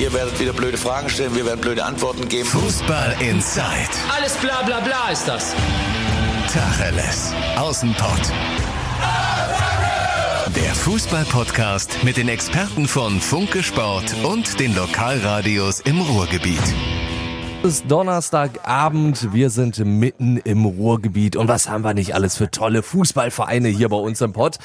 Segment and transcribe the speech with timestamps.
[0.00, 2.48] Ihr werdet wieder blöde Fragen stellen, wir werden blöde Antworten geben.
[2.48, 3.90] Fußball Inside.
[4.16, 5.54] Alles bla bla bla ist das.
[6.50, 7.34] Tacheles.
[7.58, 8.32] Außenpott.
[10.56, 16.62] Der Fußball-Podcast mit den Experten von Funke Sport und den Lokalradios im Ruhrgebiet.
[17.62, 22.50] Es ist Donnerstagabend, wir sind mitten im Ruhrgebiet und was haben wir nicht alles für
[22.50, 24.56] tolle Fußballvereine hier bei uns im Pott.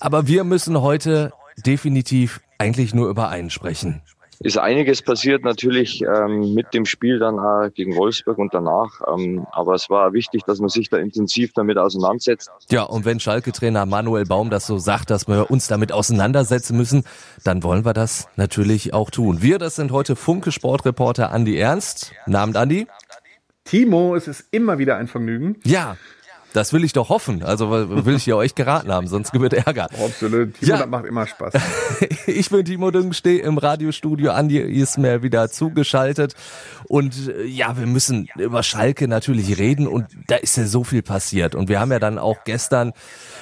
[0.00, 1.32] Aber wir müssen heute
[1.64, 4.02] definitiv eigentlich nur über einen sprechen
[4.42, 7.38] ist einiges passiert natürlich ähm, mit dem Spiel dann
[7.74, 9.00] gegen Wolfsburg und danach.
[9.06, 12.50] Ähm, aber es war wichtig, dass man sich da intensiv damit auseinandersetzt.
[12.70, 17.04] Ja, und wenn Schalke-Trainer Manuel Baum das so sagt, dass wir uns damit auseinandersetzen müssen,
[17.44, 19.42] dann wollen wir das natürlich auch tun.
[19.42, 22.12] Wir, das sind heute Funke Sportreporter Andi Ernst.
[22.26, 22.86] Namen Andi.
[23.64, 25.56] Timo, es ist immer wieder ein Vergnügen.
[25.64, 25.98] Ja,
[26.52, 27.42] das will ich doch hoffen.
[27.42, 29.88] Also will ich ja euch geraten haben, sonst gibt es Ärger.
[30.04, 30.54] Absolut.
[30.54, 30.78] Timo, ja.
[30.78, 31.54] das macht immer Spaß.
[32.26, 34.32] ich bin Timo Düng, stehe im Radiostudio.
[34.32, 36.34] Andi ist mir wieder zugeschaltet.
[36.88, 39.86] Und äh, ja, wir müssen über Schalke natürlich reden.
[39.86, 41.54] Und da ist ja so viel passiert.
[41.54, 42.92] Und wir haben ja dann auch gestern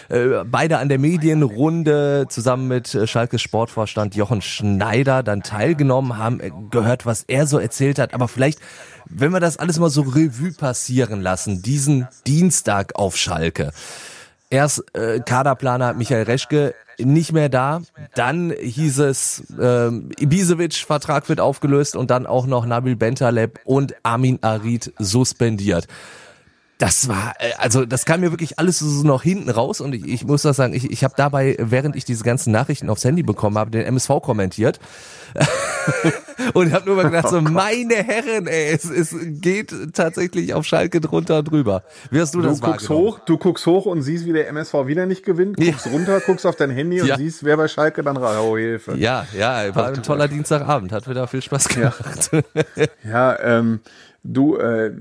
[0.09, 6.71] äh, beide an der Medienrunde zusammen mit äh, Schalkes Sportvorstand Jochen Schneider dann teilgenommen, haben
[6.71, 8.15] gehört, was er so erzählt hat.
[8.15, 8.61] Aber vielleicht
[9.07, 13.73] wenn wir das alles mal so Revue passieren lassen, diesen Dienstag auf Schalke.
[14.51, 17.83] Erst äh, Kaderplaner Michael Reschke nicht mehr da,
[18.15, 23.95] dann hieß es, äh, Ibisevic Vertrag wird aufgelöst und dann auch noch Nabil Bentaleb und
[24.03, 25.87] Amin Arid suspendiert
[26.79, 30.07] das war, äh, also das kam mir wirklich alles so noch hinten raus und ich,
[30.07, 33.25] ich muss das sagen, ich, ich habe dabei, während ich diese ganzen Nachrichten aufs Handy
[33.25, 34.79] bekommen habe, den MSV kommentiert
[36.55, 41.01] und habe nur mal gedacht, so meine Herren, ey, es, es geht tatsächlich auf Schalke
[41.01, 41.83] drunter und drüber.
[42.13, 44.87] Wie hast du, du das guckst hoch, Du guckst hoch und siehst, wie der MSV
[44.87, 45.93] wieder nicht gewinnt, guckst ja.
[45.93, 47.17] runter, guckst auf dein Handy und ja.
[47.17, 48.17] siehst, wer bei Schalke dann.
[48.19, 48.97] Oh, Hilfe.
[48.97, 52.31] Ja, ja, war ein toller Dienstagabend, hat wieder viel Spaß gemacht.
[52.33, 53.81] Ja, ja ähm,
[54.23, 54.93] du, äh,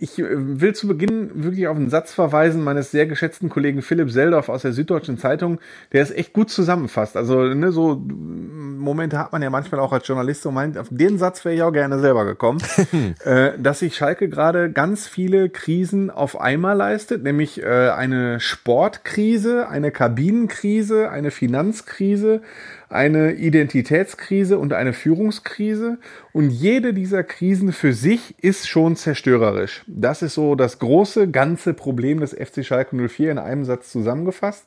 [0.00, 4.10] ich äh, will zu Beginn wirklich auf einen Satz verweisen meines sehr geschätzten Kollegen Philipp
[4.10, 5.58] Seldorf aus der Süddeutschen Zeitung,
[5.92, 7.16] der es echt gut zusammenfasst.
[7.16, 11.18] Also, ne, so Momente hat man ja manchmal auch als Journalist so meint, auf den
[11.18, 12.60] Satz wäre ich auch gerne selber gekommen,
[13.24, 19.68] äh, dass sich Schalke gerade ganz viele Krisen auf einmal leistet, nämlich äh, eine Sportkrise,
[19.68, 22.42] eine Kabinenkrise, eine Finanzkrise,
[22.88, 25.98] eine Identitätskrise und eine Führungskrise.
[26.32, 29.84] Und jede dieser Krisen für sich ist schon zerstörerisch.
[29.86, 34.64] Das ist so das große, ganze Problem des FC Schalke 04 in einem Satz zusammengefasst.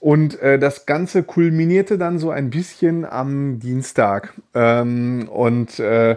[0.00, 4.32] Und äh, das Ganze kulminierte dann so ein bisschen am Dienstag.
[4.54, 6.16] Ähm, und äh,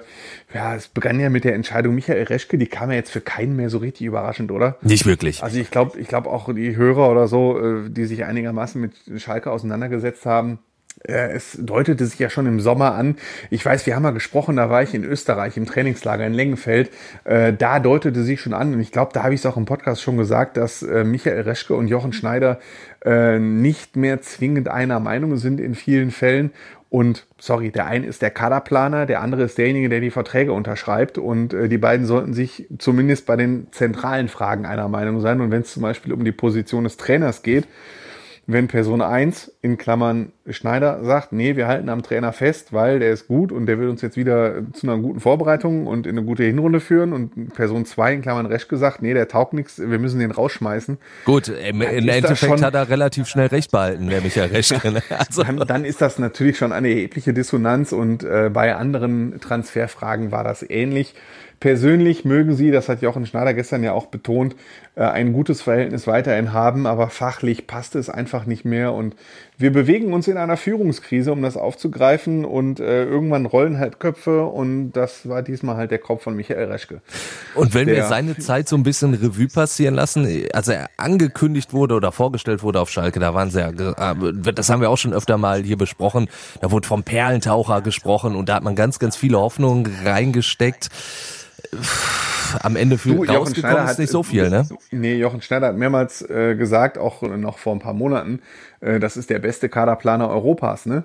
[0.53, 3.57] ja, es begann ja mit der Entscheidung Michael Reschke, die kam ja jetzt für keinen
[3.57, 4.78] mehr so richtig überraschend, oder?
[4.81, 5.44] Nicht wirklich.
[5.44, 8.94] Also ich glaube, ich glaube auch die Hörer oder so, äh, die sich einigermaßen mit
[9.22, 10.59] Schalke auseinandergesetzt haben,
[11.04, 13.18] es deutete sich ja schon im Sommer an.
[13.50, 16.92] Ich weiß, wir haben mal gesprochen, da war ich in Österreich im Trainingslager in Lengenfeld.
[17.26, 19.66] Äh, da deutete sich schon an, und ich glaube, da habe ich es auch im
[19.66, 22.59] Podcast schon gesagt, dass äh, Michael Reschke und Jochen Schneider
[23.06, 26.52] nicht mehr zwingend einer Meinung sind in vielen Fällen.
[26.90, 31.18] Und sorry, der eine ist der Kaderplaner, der andere ist derjenige, der die Verträge unterschreibt.
[31.18, 35.42] Und die beiden sollten sich zumindest bei den zentralen Fragen einer Meinung sein.
[35.42, 37.68] Und wenn es zum Beispiel um die Position des Trainers geht,
[38.46, 43.12] wenn Person 1 in Klammern Schneider sagt, nee, wir halten am Trainer fest, weil der
[43.12, 46.26] ist gut und der will uns jetzt wieder zu einer guten Vorbereitung und in eine
[46.26, 49.98] gute Hinrunde führen und Person 2 in Klammern Resch gesagt, nee, der taugt nichts, wir
[49.98, 50.98] müssen den rausschmeißen.
[51.24, 54.74] Gut, im, im Endeffekt hat er relativ schnell recht behalten, der Michael Resch.
[55.09, 55.44] Also.
[55.44, 60.44] Dann, dann, ist das natürlich schon eine erhebliche Dissonanz und äh, bei anderen Transferfragen war
[60.44, 61.14] das ähnlich.
[61.59, 64.56] Persönlich mögen sie, das hat Jochen Schneider gestern ja auch betont,
[65.02, 68.94] ein gutes Verhältnis weiterhin haben, aber fachlich passt es einfach nicht mehr.
[68.94, 69.16] Und
[69.58, 72.46] wir bewegen uns in einer Führungskrise, um das aufzugreifen.
[72.46, 74.46] Und äh, irgendwann rollen halt Köpfe.
[74.46, 77.02] Und das war diesmal halt der Kopf von Michael Reschke.
[77.56, 81.96] Und wenn wir seine Zeit so ein bisschen Revue passieren lassen, als er angekündigt wurde
[81.96, 85.14] oder vorgestellt wurde auf Schalke, da waren sie ja, äh, das haben wir auch schon
[85.14, 86.28] öfter mal hier besprochen,
[86.62, 90.90] da wurde vom Perlentaucher gesprochen und da hat man ganz, ganz viele Hoffnungen reingesteckt
[92.61, 94.67] am Ende für du, rausgekommen ist nicht so viel, ne?
[94.91, 98.41] Nee, Jochen Schneider hat mehrmals äh, gesagt, auch noch vor ein paar Monaten,
[98.81, 101.03] äh, das ist der beste Kaderplaner Europas, ne?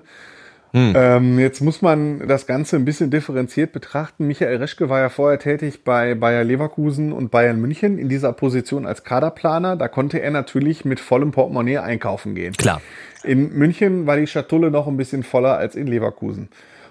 [0.71, 0.93] Hm.
[0.95, 4.27] Ähm, jetzt muss man das Ganze ein bisschen differenziert betrachten.
[4.27, 8.85] Michael Reschke war ja vorher tätig bei Bayer Leverkusen und Bayern München in dieser Position
[8.85, 9.75] als Kaderplaner.
[9.77, 12.53] Da konnte er natürlich mit vollem Portemonnaie einkaufen gehen.
[12.53, 12.81] Klar.
[13.23, 16.49] In München war die Schatulle noch ein bisschen voller als in Leverkusen.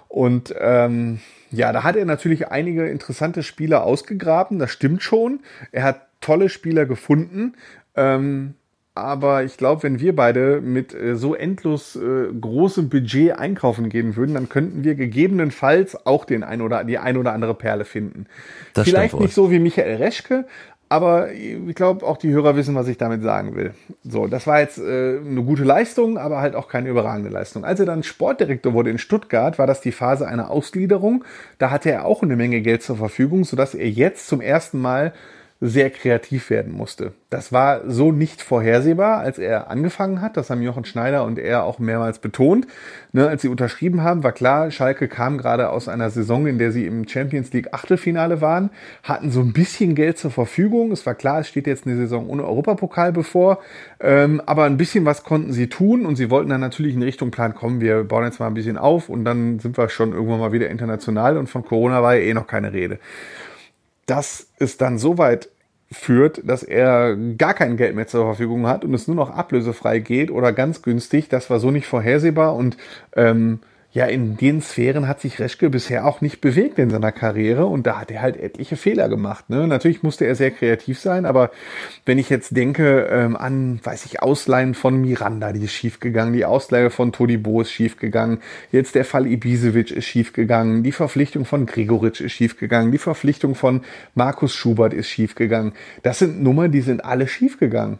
[0.09, 1.19] Und ähm,
[1.51, 5.39] ja, da hat er natürlich einige interessante Spieler ausgegraben, das stimmt schon.
[5.71, 7.53] Er hat tolle Spieler gefunden.
[7.95, 8.55] Ähm,
[8.95, 14.15] aber ich glaube, wenn wir beide mit äh, so endlos äh, großem Budget einkaufen gehen
[14.15, 18.25] würden, dann könnten wir gegebenenfalls auch den ein oder die ein oder andere Perle finden.
[18.73, 20.45] Das Vielleicht nicht so wie Michael Reschke,
[20.89, 23.73] aber ich glaube, auch die Hörer wissen, was ich damit sagen will.
[24.03, 27.63] So, das war jetzt äh, eine gute Leistung, aber halt auch keine überragende Leistung.
[27.63, 31.23] Als er dann Sportdirektor wurde in Stuttgart, war das die Phase einer Ausgliederung.
[31.59, 35.13] Da hatte er auch eine Menge Geld zur Verfügung, sodass er jetzt zum ersten Mal
[35.61, 37.11] sehr kreativ werden musste.
[37.29, 40.37] Das war so nicht vorhersehbar, als er angefangen hat.
[40.37, 42.65] Das haben Jochen Schneider und er auch mehrmals betont.
[43.11, 46.71] Ne, als sie unterschrieben haben, war klar, Schalke kam gerade aus einer Saison, in der
[46.71, 48.69] sie im Champions League Achtelfinale waren,
[49.03, 50.93] hatten so ein bisschen Geld zur Verfügung.
[50.93, 53.59] Es war klar, es steht jetzt eine Saison ohne Europapokal bevor,
[53.99, 57.31] ähm, aber ein bisschen was konnten sie tun und sie wollten dann natürlich in Richtung
[57.31, 60.39] Plan kommen, wir bauen jetzt mal ein bisschen auf und dann sind wir schon irgendwann
[60.39, 62.99] mal wieder international und von Corona war ja eh noch keine Rede
[64.09, 65.49] dass es dann so weit
[65.91, 69.99] führt, dass er gar kein Geld mehr zur Verfügung hat und es nur noch ablösefrei
[69.99, 71.29] geht oder ganz günstig.
[71.29, 72.77] Das war so nicht vorhersehbar und
[73.15, 73.59] ähm,
[73.91, 77.87] ja, in den Sphären hat sich Reschke bisher auch nicht bewegt in seiner Karriere und
[77.87, 79.49] da hat er halt etliche Fehler gemacht.
[79.49, 79.67] Ne?
[79.67, 81.49] Natürlich musste er sehr kreativ sein, aber
[82.05, 86.45] wenn ich jetzt denke ähm, an, weiß ich, Ausleihen von Miranda, die ist schiefgegangen, die
[86.45, 88.41] Ausleihe von Todibo ist schiefgegangen,
[88.71, 93.81] jetzt der Fall Ibisevic ist schiefgegangen, die Verpflichtung von Gregoritsch ist schiefgegangen, die Verpflichtung von
[94.13, 95.73] Markus Schubert ist schiefgegangen.
[96.03, 97.97] Das sind Nummern, die sind alle schiefgegangen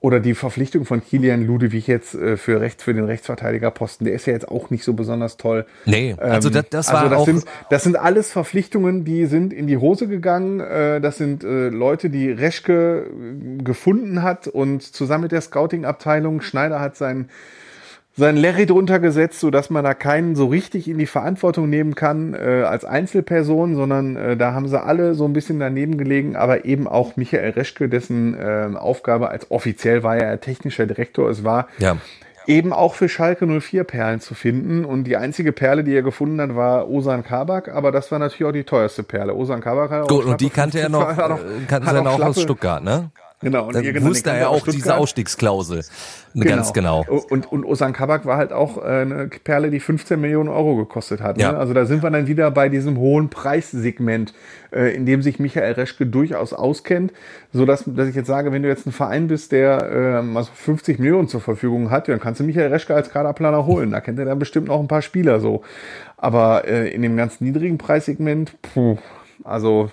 [0.00, 4.26] oder die Verpflichtung von Kilian Ludewig jetzt äh, für rechts für den Rechtsverteidigerposten, der ist
[4.26, 5.66] ja jetzt auch nicht so besonders toll.
[5.86, 9.52] Nee, also das, das war also das auch sind das sind alles Verpflichtungen, die sind
[9.52, 10.60] in die Hose gegangen.
[10.60, 13.10] Äh, das sind äh, Leute, die Reschke
[13.64, 17.28] gefunden hat und zusammen mit der Scouting Abteilung Schneider hat sein
[18.18, 21.94] sein Larry drunter gesetzt, so dass man da keinen so richtig in die Verantwortung nehmen
[21.94, 26.34] kann äh, als Einzelperson, sondern äh, da haben sie alle so ein bisschen daneben gelegen,
[26.34, 31.44] aber eben auch Michael Reschke, dessen äh, Aufgabe als offiziell war er technischer Direktor, es
[31.44, 31.96] war ja.
[32.46, 36.40] eben auch für Schalke 04 Perlen zu finden und die einzige Perle, die er gefunden
[36.40, 39.34] hat, war Osan Kabak, aber das war natürlich auch die teuerste Perle.
[39.34, 41.86] Osan Kabak hat auch Gut, und die kannte er noch, 50 hat auch- äh, kannte
[41.86, 43.10] hat er auch noch aus Stuttgart, ne?
[43.40, 44.98] Genau, und Dann wusste er ja auch diese Stuttgart.
[44.98, 45.84] Ausstiegsklausel.
[46.34, 47.04] Ganz genau.
[47.30, 51.20] Und, und Osan Kabak war halt auch äh, eine Perle, die 15 Millionen Euro gekostet
[51.20, 51.40] hat.
[51.40, 51.52] Ja.
[51.52, 51.58] Ne?
[51.58, 54.34] Also da sind wir dann wieder bei diesem hohen Preissegment,
[54.72, 57.12] äh, in dem sich Michael Reschke durchaus auskennt,
[57.52, 60.50] so dass, dass ich jetzt sage, wenn du jetzt ein Verein bist, der ähm, also
[60.52, 63.92] 50 Millionen zur Verfügung hat, dann kannst du Michael Reschke als Kaderplaner holen.
[63.92, 65.62] Da kennt er dann bestimmt noch ein paar Spieler so.
[66.16, 68.98] Aber äh, in dem ganz niedrigen Preissegment, puh,
[69.44, 69.92] also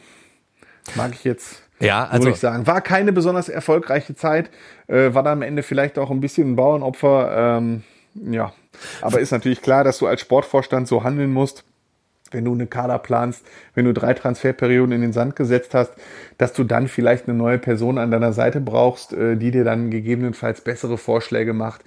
[0.95, 2.67] mag ich jetzt Ja, also, muss ich sagen.
[2.67, 4.49] War keine besonders erfolgreiche Zeit,
[4.87, 7.57] äh, war da am Ende vielleicht auch ein bisschen ein Bauernopfer.
[7.57, 7.83] Ähm,
[8.13, 8.53] ja,
[9.01, 11.65] aber ist natürlich klar, dass du als Sportvorstand so handeln musst,
[12.35, 13.43] wenn du eine Kader planst,
[13.73, 15.91] wenn du drei Transferperioden in den Sand gesetzt hast,
[16.37, 19.89] dass du dann vielleicht eine neue Person an deiner Seite brauchst, äh, die dir dann
[19.89, 21.81] gegebenenfalls bessere Vorschläge macht.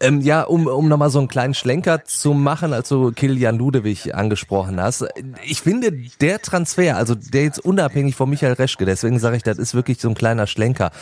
[0.00, 4.14] Ähm, ja, um, um nochmal so einen kleinen Schlenker zu machen, als du Kilian Ludewig
[4.14, 5.06] angesprochen hast.
[5.44, 9.58] Ich finde, der Transfer, also der jetzt unabhängig von Michael Reschke, deswegen sage ich, das
[9.58, 10.92] ist wirklich so ein kleiner Schlenker.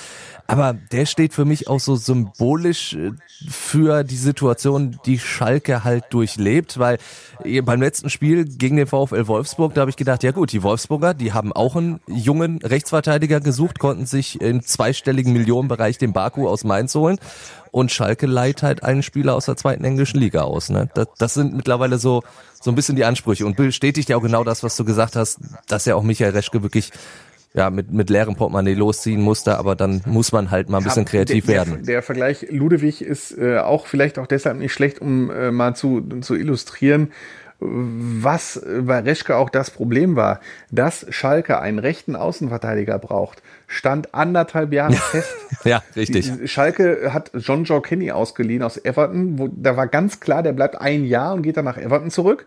[0.51, 3.13] Aber der steht für mich auch so symbolisch äh,
[3.47, 6.97] für die Situation, die Schalke halt durchlebt, weil
[7.45, 10.63] äh, beim letzten Spiel gegen den VfL Wolfsburg, da habe ich gedacht, ja gut, die
[10.63, 16.49] Wolfsburger, die haben auch einen jungen Rechtsverteidiger gesucht, konnten sich im zweistelligen Millionenbereich den Baku
[16.49, 17.19] aus Mainz holen
[17.71, 20.71] und Schalke leiht halt einen Spieler aus der zweiten englischen Liga aus.
[20.71, 20.89] Ne?
[20.95, 22.23] Das, das sind mittlerweile so
[22.61, 25.39] so ein bisschen die Ansprüche und bestätigt ja auch genau das, was du gesagt hast,
[25.69, 26.91] dass ja auch Michael Reschke wirklich
[27.55, 31.05] ja mit mit leerem Portemonnaie losziehen musste, aber dann muss man halt mal ein bisschen
[31.05, 31.75] kreativ der, werden.
[31.77, 35.75] Der, der Vergleich Ludewig ist äh, auch vielleicht auch deshalb nicht schlecht, um äh, mal
[35.75, 37.11] zu, zu illustrieren,
[37.61, 40.41] was bei Reschke auch das Problem war,
[40.71, 45.35] dass Schalke einen rechten Außenverteidiger braucht, stand anderthalb Jahre fest.
[45.65, 46.31] Ja, richtig.
[46.51, 50.81] Schalke hat John Joe Kenny ausgeliehen aus Everton, wo da war ganz klar, der bleibt
[50.81, 52.47] ein Jahr und geht dann nach Everton zurück.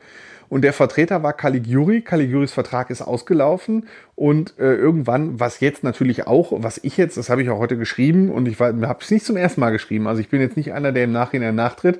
[0.51, 2.01] Und der Vertreter war Caligiuri.
[2.01, 3.87] Caligiuris Vertrag ist ausgelaufen.
[4.15, 7.77] Und äh, irgendwann, was jetzt natürlich auch, was ich jetzt, das habe ich auch heute
[7.77, 10.07] geschrieben und ich habe es nicht zum ersten Mal geschrieben.
[10.07, 11.99] Also ich bin jetzt nicht einer, der im Nachhinein nachtritt.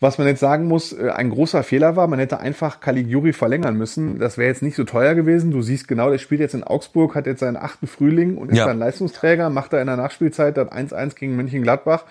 [0.00, 3.78] Was man jetzt sagen muss, äh, ein großer Fehler war, man hätte einfach Caligiuri verlängern
[3.78, 4.18] müssen.
[4.18, 5.50] Das wäre jetzt nicht so teuer gewesen.
[5.50, 8.58] Du siehst genau, der spielt jetzt in Augsburg, hat jetzt seinen achten Frühling und ist
[8.58, 8.66] Ja.
[8.66, 12.04] dann Leistungsträger, macht da in der Nachspielzeit das 1-1 gegen Mönchengladbach.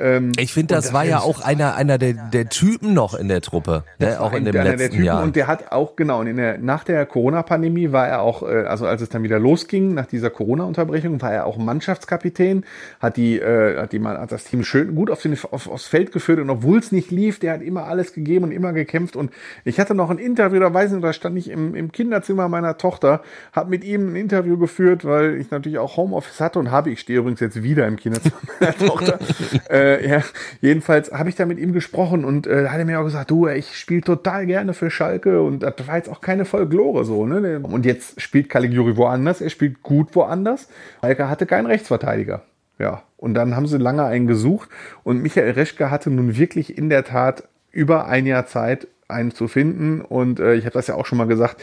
[0.00, 3.28] Ähm, ich finde, das, und war ja auch einer, einer der, der Typen noch in
[3.28, 4.20] der Truppe, Das ne?
[4.20, 5.22] auch in dem einer der letzten Typen Jahr.
[5.22, 8.86] Und der hat auch, genau, in der, nach der Corona-Pandemie war er auch, äh, also
[8.86, 12.64] als es dann wieder losging, nach dieser Corona-Unterbrechung, war er auch Mannschaftskapitän,
[12.98, 15.86] hat die, äh, hat die mal, hat das Team schön gut auf den, auf, aufs
[15.86, 19.16] Feld geführt und obwohl es nicht lief, der hat immer alles gegeben und immer gekämpft
[19.16, 19.30] und
[19.64, 22.76] ich hatte noch ein Interview, da weiß ich da stand ich im, im Kinderzimmer meiner
[22.78, 26.90] Tochter, habe mit ihm ein Interview geführt, weil ich natürlich auch Homeoffice hatte und habe,
[26.90, 29.18] ich stehe übrigens jetzt wieder im Kinderzimmer meiner Tochter,
[29.68, 30.22] äh, ja,
[30.60, 33.48] jedenfalls habe ich da mit ihm gesprochen und äh, hat er mir auch gesagt, du,
[33.48, 37.60] ich spiele total gerne für Schalke und das war jetzt auch keine Folklore so, ne?
[37.60, 40.68] Und jetzt spielt Caligiuri woanders, er spielt gut woanders.
[41.00, 42.42] Schalke hatte keinen Rechtsverteidiger.
[42.78, 44.70] Ja, und dann haben sie lange einen gesucht
[45.04, 49.48] und Michael Reschke hatte nun wirklich in der Tat über ein Jahr Zeit, einen zu
[49.48, 50.00] finden.
[50.00, 51.60] Und äh, ich habe das ja auch schon mal gesagt,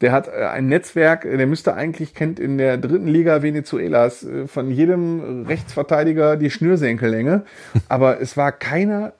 [0.00, 4.46] der hat äh, ein Netzwerk, der müsste eigentlich, kennt in der dritten Liga Venezuelas äh,
[4.46, 7.44] von jedem Rechtsverteidiger die Schnürsenkellänge.
[7.88, 9.12] Aber es war keiner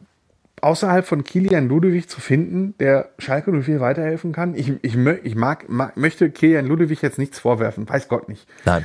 [0.60, 4.54] außerhalb von Kilian Ludewig zu finden, der Schalke 04 weiterhelfen kann.
[4.54, 8.46] Ich, ich, ich mag, mag, möchte Kilian Ludewig jetzt nichts vorwerfen, weiß Gott nicht.
[8.64, 8.84] Nein.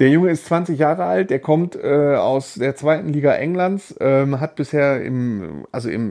[0.00, 4.40] Der Junge ist 20 Jahre alt, der kommt äh, aus der zweiten Liga Englands, ähm,
[4.40, 6.10] hat bisher im, also im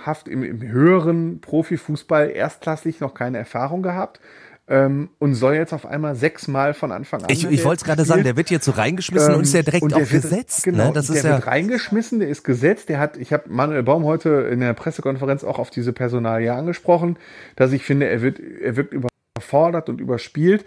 [0.00, 4.20] ernsthaft, im, im höheren Profifußball erstklassig noch keine Erfahrung gehabt
[4.68, 7.26] ähm, und soll jetzt auf einmal sechsmal von Anfang an.
[7.30, 9.82] Ich, ich wollte es gerade sagen, der wird jetzt so reingeschmissen und ist ja direkt
[9.82, 10.64] Ähm, und auch der wird- gesetzt.
[10.64, 10.92] Genau, ne?
[10.92, 12.88] Das der ist ja wird reingeschmissen, der ist gesetzt.
[12.88, 17.18] Der hat, ich habe Manuel Baum heute in der Pressekonferenz auch auf diese Personalie angesprochen,
[17.56, 20.64] dass ich finde, er wird, er wirkt überfordert und überspielt.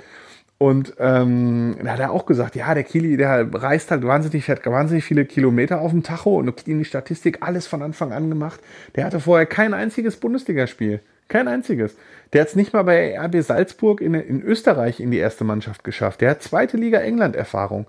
[0.64, 4.66] Und ähm, da hat er auch gesagt, ja, der Kili, der reist halt wahnsinnig, fährt
[4.66, 8.62] wahnsinnig viele Kilometer auf dem Tacho und in die Statistik, alles von Anfang an gemacht.
[8.96, 11.02] Der hatte vorher kein einziges Bundesligaspiel.
[11.28, 11.98] Kein einziges.
[12.32, 15.84] Der hat es nicht mal bei RB Salzburg in, in Österreich in die erste Mannschaft
[15.84, 16.22] geschafft.
[16.22, 17.86] Der hat zweite Liga England Erfahrung.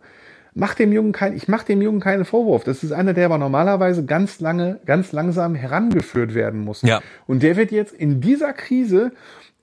[0.52, 2.64] Mach dem Jungen kein, ich mache dem Jungen keinen Vorwurf.
[2.64, 6.83] Das ist einer, der aber normalerweise ganz lange, ganz langsam herangeführt werden muss.
[6.83, 7.02] Ja.
[7.28, 9.12] Und der wird jetzt in dieser Krise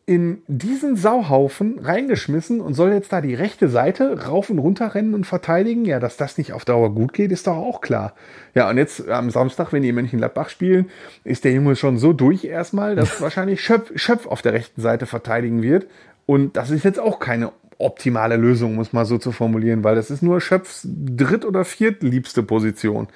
[0.05, 5.13] in diesen Sauhaufen reingeschmissen und soll jetzt da die rechte Seite rauf und runter rennen
[5.13, 5.85] und verteidigen.
[5.85, 8.13] Ja, dass das nicht auf Dauer gut geht, ist doch auch klar.
[8.55, 10.89] Ja, und jetzt am Samstag, wenn die in Mönchengladbach spielen,
[11.23, 15.05] ist der Junge schon so durch erstmal, dass wahrscheinlich Schöpf, Schöpf auf der rechten Seite
[15.05, 15.87] verteidigen wird.
[16.25, 20.11] Und das ist jetzt auch keine optimale Lösung, muss man so zu formulieren, weil das
[20.11, 23.07] ist nur Schöpfs dritt- oder viertliebste Position.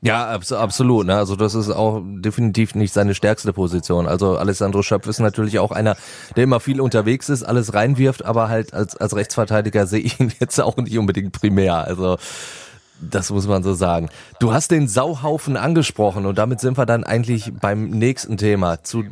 [0.00, 1.06] Ja, abs absolut.
[1.06, 1.16] Ne?
[1.16, 4.06] Also das ist auch definitiv nicht seine stärkste Position.
[4.06, 5.96] Also Alessandro Schöpf ist natürlich auch einer,
[6.36, 10.32] der immer viel unterwegs ist, alles reinwirft, aber halt als, als Rechtsverteidiger sehe ich ihn
[10.40, 11.78] jetzt auch nicht unbedingt primär.
[11.78, 12.16] Also
[13.00, 14.08] das muss man so sagen.
[14.40, 18.82] Du hast den Sauhaufen angesprochen und damit sind wir dann eigentlich beim nächsten Thema.
[18.82, 19.04] Zu,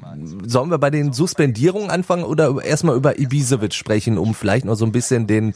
[0.45, 4.85] sollen wir bei den Suspendierungen anfangen oder erstmal über Ibisevic sprechen, um vielleicht noch so
[4.85, 5.55] ein bisschen den,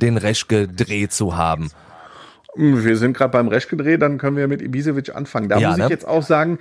[0.00, 1.70] den Reschke-Dreh zu haben?
[2.56, 5.48] Wir sind gerade beim Reschke-Dreh, dann können wir mit Ibisevic anfangen.
[5.48, 5.90] Da Ja, muss ich ne?
[5.90, 6.58] jetzt auch sagen,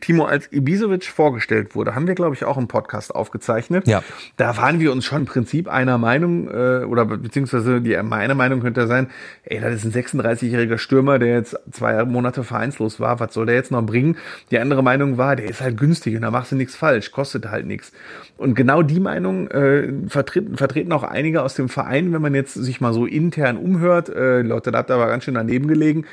[0.00, 3.86] Timo, als Ibisevic vorgestellt wurde, haben wir, glaube ich, auch im Podcast aufgezeichnet.
[3.86, 4.02] Ja.
[4.36, 8.34] Da waren wir uns schon im Prinzip einer Meinung, äh, oder be- beziehungsweise die meine
[8.34, 9.08] Meinung könnte sein,
[9.44, 13.54] ey, das ist ein 36-jähriger Stürmer, der jetzt zwei Monate vereinslos war, was soll der
[13.54, 14.16] jetzt noch bringen?
[14.50, 17.50] Die andere Meinung war, der ist halt günstig und da machst du nichts falsch, kostet
[17.50, 17.92] halt nichts.
[18.38, 22.54] Und genau die Meinung äh, vertreten, vertreten auch einige aus dem Verein, wenn man jetzt
[22.54, 26.06] sich mal so intern umhört, äh, Leute, da habt ihr aber ganz schön daneben gelegen,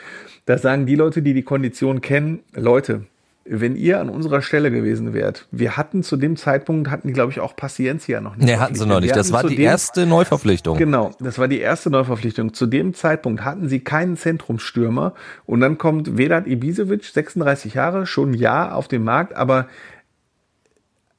[0.45, 3.03] da sagen die Leute, die die Kondition kennen, Leute,
[3.49, 7.31] wenn ihr an unserer Stelle gewesen wärt, wir hatten zu dem Zeitpunkt, hatten die, glaube
[7.31, 8.45] ich, auch Paciencia noch nicht.
[8.45, 9.15] Nee, hatten sie noch nicht.
[9.15, 10.77] Das war die dem- erste Neuverpflichtung.
[10.77, 12.53] Genau, das war die erste Neuverpflichtung.
[12.53, 15.13] Zu dem Zeitpunkt hatten sie keinen Zentrumsstürmer
[15.45, 19.67] und dann kommt Vedat Ibisevic, 36 Jahre, schon ein Jahr auf dem Markt, aber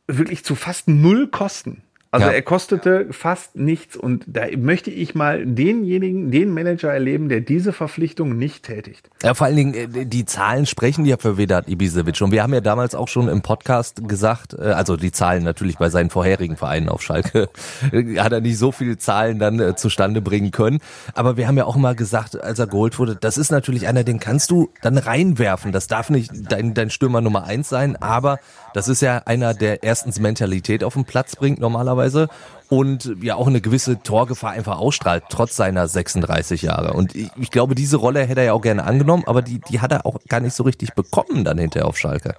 [0.06, 1.82] wirklich zu fast null Kosten.
[2.10, 2.32] Also Ja.
[2.32, 7.74] er kostete fast nichts und da möchte ich mal denjenigen, den Manager erleben, der diese
[7.74, 9.10] Verpflichtung nicht tätigt.
[9.22, 12.20] Ja, vor allen Dingen, äh, die Zahlen sprechen ja für Vedat Ibisevic.
[12.22, 15.76] Und wir haben ja damals auch schon im Podcast gesagt, äh, also die Zahlen natürlich
[15.76, 17.50] bei seinen vorherigen Vereinen auf Schalke,
[17.92, 20.78] äh, hat er nicht so viele Zahlen dann zustande bringen können.
[21.14, 24.02] Aber wir haben ja auch immer gesagt, als er geholt wurde, das ist natürlich einer,
[24.02, 25.72] den kannst du dann reinwerfen.
[25.72, 28.38] Das darf nicht dein, dein Stürmer Nummer eins sein, aber
[28.78, 32.28] das ist ja einer, der erstens Mentalität auf den Platz bringt normalerweise
[32.68, 36.92] und ja auch eine gewisse Torgefahr einfach ausstrahlt, trotz seiner 36 Jahre.
[36.92, 39.80] Und ich, ich glaube, diese Rolle hätte er ja auch gerne angenommen, aber die, die
[39.80, 42.36] hat er auch gar nicht so richtig bekommen dann hinterher auf Schalke.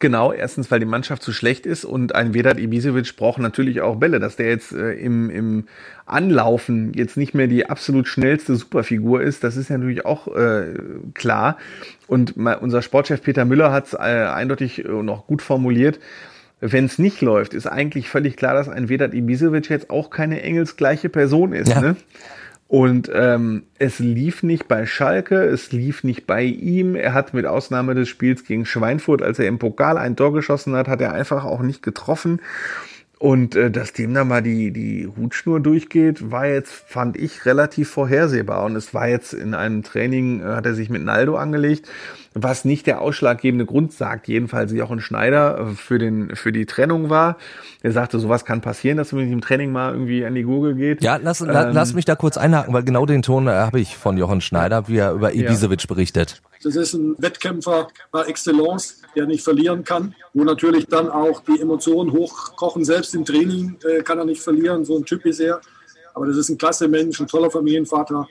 [0.00, 3.96] Genau, erstens, weil die Mannschaft zu schlecht ist und ein Vedat Ibisevic braucht natürlich auch
[3.96, 5.64] Bälle, dass der jetzt äh, im, im
[6.06, 10.72] Anlaufen jetzt nicht mehr die absolut schnellste Superfigur ist, das ist ja natürlich auch äh,
[11.12, 11.58] klar.
[12.06, 16.00] Und mal, unser Sportchef Peter Müller hat es äh, eindeutig und auch gut formuliert.
[16.60, 20.40] Wenn es nicht läuft, ist eigentlich völlig klar, dass ein Vedat Ibisevic jetzt auch keine
[20.42, 21.68] engelsgleiche Person ist.
[21.68, 21.80] Ja.
[21.82, 21.96] Ne?
[22.70, 26.94] Und ähm, es lief nicht bei Schalke, es lief nicht bei ihm.
[26.94, 30.76] Er hat mit Ausnahme des Spiels gegen Schweinfurt, als er im Pokal ein Tor geschossen
[30.76, 32.40] hat, hat er einfach auch nicht getroffen.
[33.20, 37.90] Und äh, dass dem da mal die, die Hutschnur durchgeht, war jetzt, fand ich, relativ
[37.90, 38.64] vorhersehbar.
[38.64, 41.86] Und es war jetzt in einem Training, äh, hat er sich mit Naldo angelegt,
[42.32, 47.10] was nicht der ausschlaggebende Grund, sagt jedenfalls Jochen Schneider, äh, für, den, für die Trennung
[47.10, 47.36] war.
[47.82, 51.04] Er sagte, sowas kann passieren, dass man im Training mal irgendwie an die Gurgel geht.
[51.04, 53.98] Ja, lass, ähm, lass mich da kurz einhaken, weil genau den Ton äh, habe ich
[53.98, 55.88] von Jochen Schneider, wie er über Ibisevic ja.
[55.88, 56.40] berichtet.
[56.62, 61.60] Das ist ein Wettkämpfer par excellence, der nicht verlieren kann, wo natürlich dann auch die
[61.60, 62.84] Emotionen hochkochen.
[62.84, 65.60] Selbst im Training äh, kann er nicht verlieren, so ein Typ ist er.
[66.14, 68.28] Aber das ist ein klasse Mensch, ein toller Familienvater.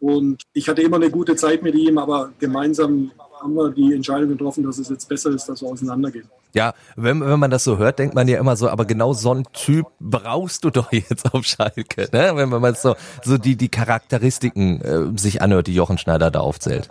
[0.00, 4.30] Und ich hatte immer eine gute Zeit mit ihm, aber gemeinsam haben wir die Entscheidung
[4.30, 6.28] getroffen, dass es jetzt besser ist, dass wir auseinandergehen.
[6.54, 9.30] Ja, wenn, wenn man das so hört, denkt man ja immer so, aber genau so
[9.30, 12.32] einen Typ brauchst du doch jetzt auf Schalke, ne?
[12.34, 16.88] wenn man so, so die, die Charakteristiken äh, sich anhört, die Jochen Schneider da aufzählt.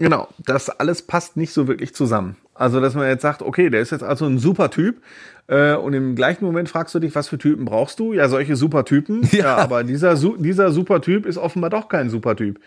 [0.00, 2.36] Genau, das alles passt nicht so wirklich zusammen.
[2.54, 4.96] Also, dass man jetzt sagt, okay, der ist jetzt also ein super Typ,
[5.50, 8.12] äh, und im gleichen Moment fragst du dich, was für Typen brauchst du?
[8.12, 9.22] Ja, solche super Typen.
[9.32, 12.60] Ja, ja aber dieser, dieser super Typ ist offenbar doch kein super Typ.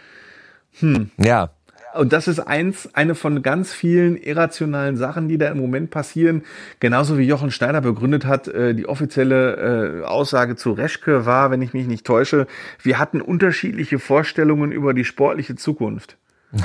[0.79, 1.11] Hm.
[1.17, 1.51] Ja.
[1.93, 6.43] Und das ist eins, eine von ganz vielen irrationalen Sachen, die da im Moment passieren.
[6.79, 11.61] Genauso wie Jochen Schneider begründet hat, äh, die offizielle äh, Aussage zu Reschke war, wenn
[11.61, 12.47] ich mich nicht täusche,
[12.81, 16.17] wir hatten unterschiedliche Vorstellungen über die sportliche Zukunft.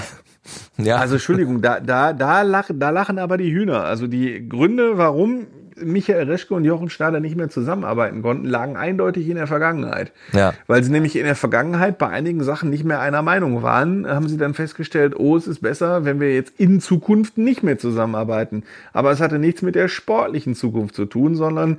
[0.76, 0.96] Ja.
[0.96, 3.84] Also Entschuldigung, da, da, da, lachen, da lachen aber die Hühner.
[3.84, 5.46] Also die Gründe, warum
[5.82, 10.12] Michael Reschke und Jochen Schneider nicht mehr zusammenarbeiten konnten, lagen eindeutig in der Vergangenheit.
[10.32, 10.54] Ja.
[10.66, 14.28] Weil sie nämlich in der Vergangenheit bei einigen Sachen nicht mehr einer Meinung waren, haben
[14.28, 18.64] sie dann festgestellt, oh, es ist besser, wenn wir jetzt in Zukunft nicht mehr zusammenarbeiten.
[18.92, 21.78] Aber es hatte nichts mit der sportlichen Zukunft zu tun, sondern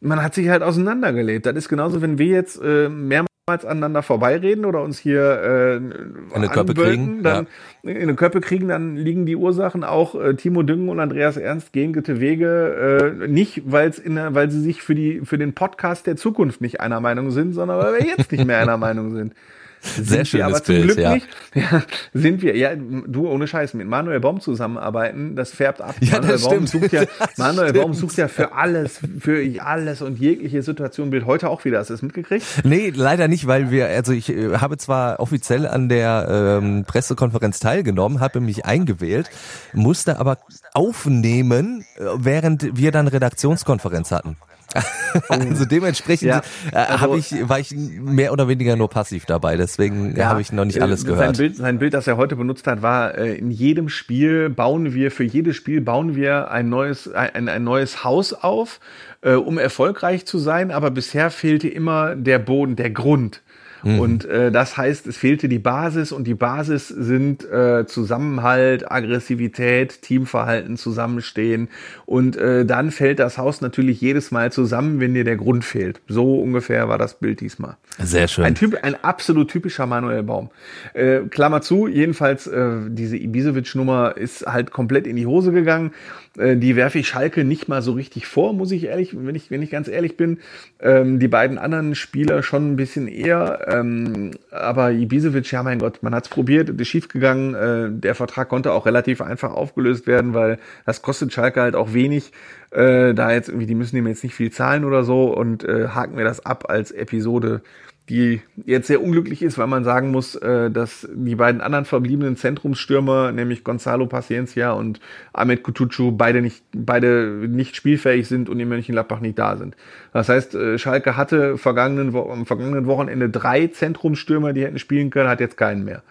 [0.00, 1.46] man hat sich halt auseinandergelebt.
[1.46, 6.30] Das ist genauso, wenn wir jetzt äh, mehrmals aneinander vorbeireden oder uns hier äh, in
[6.32, 7.46] eine Köppe kriegen, dann
[7.82, 7.90] ja.
[7.92, 11.72] in eine Köppe kriegen, dann liegen die Ursachen auch äh, Timo Düngen und Andreas Ernst
[11.72, 16.06] gehen gute Wege äh, nicht, weil's in, weil sie sich für die für den Podcast
[16.06, 19.34] der Zukunft nicht einer Meinung sind, sondern weil wir jetzt nicht mehr einer Meinung sind.
[19.80, 21.14] Sehr schönes aber zum Bild, Glück ja.
[21.14, 21.26] nicht.
[21.54, 21.82] Ja,
[22.12, 25.94] sind wir, ja, du ohne Scheiß mit Manuel Baum zusammenarbeiten, das färbt ab.
[26.00, 26.68] Ja, Manuel das Baum stimmt.
[26.68, 27.02] sucht ja,
[27.36, 31.26] Manuel Baum sucht ja für alles, für alles und jegliche Situation Bild.
[31.26, 32.44] Heute auch wieder, hast du es mitgekriegt?
[32.64, 37.58] Nee, leider nicht, weil wir, also ich äh, habe zwar offiziell an der ähm, Pressekonferenz
[37.60, 39.30] teilgenommen, habe mich eingewählt,
[39.72, 40.38] musste aber
[40.74, 44.36] aufnehmen, äh, während wir dann Redaktionskonferenz hatten.
[45.28, 46.42] also dementsprechend ja,
[46.72, 50.52] äh, also, ich, war ich mehr oder weniger nur passiv dabei, deswegen ja, habe ich
[50.52, 51.36] noch nicht alles gehört.
[51.36, 54.92] Sein Bild, sein Bild, das er heute benutzt hat, war, äh, in jedem Spiel bauen
[54.92, 58.80] wir, für jedes Spiel bauen wir ein neues, ein, ein neues Haus auf,
[59.22, 63.42] äh, um erfolgreich zu sein, aber bisher fehlte immer der Boden, der Grund.
[63.82, 64.00] Mhm.
[64.00, 70.02] Und äh, das heißt, es fehlte die Basis und die Basis sind äh, Zusammenhalt, Aggressivität,
[70.02, 71.68] Teamverhalten, Zusammenstehen.
[72.06, 76.00] Und äh, dann fällt das Haus natürlich jedes Mal zusammen, wenn dir der Grund fehlt.
[76.08, 77.76] So ungefähr war das Bild diesmal.
[77.98, 78.44] Sehr schön.
[78.44, 80.50] Ein, typ, ein absolut typischer Manuel Baum.
[80.94, 85.92] Äh, Klammer zu, jedenfalls äh, diese Ibisevic-Nummer ist halt komplett in die Hose gegangen.
[86.38, 89.50] Äh, die werfe ich Schalke nicht mal so richtig vor, muss ich ehrlich, wenn ich,
[89.50, 90.38] wenn ich ganz ehrlich bin.
[90.80, 93.67] Ähm, die beiden anderen Spieler schon ein bisschen eher.
[93.68, 97.54] Ähm, aber Ibisevic, ja mein Gott, man hat es probiert, ist schief gegangen.
[97.54, 101.92] Äh, der Vertrag konnte auch relativ einfach aufgelöst werden, weil das kostet Schalke halt auch
[101.92, 102.32] wenig.
[102.70, 105.88] Äh, da jetzt irgendwie, die müssen ihm jetzt nicht viel zahlen oder so und äh,
[105.88, 107.62] haken wir das ab als Episode
[108.08, 112.36] die jetzt sehr unglücklich ist, weil man sagen muss, äh, dass die beiden anderen verbliebenen
[112.36, 115.00] Zentrumsstürmer, nämlich Gonzalo Paciencia und
[115.32, 119.76] Ahmed Kutucu, beide nicht, beide nicht spielfähig sind und in Mönchengladbach nicht da sind.
[120.12, 125.28] Das heißt, äh, Schalke hatte vergangenen, am vergangenen Wochenende drei Zentrumsstürmer, die hätten spielen können,
[125.28, 126.02] hat jetzt keinen mehr.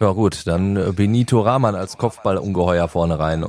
[0.00, 3.44] Ja gut, dann äh, Benito Rahman als Kopfballungeheuer vorne rein.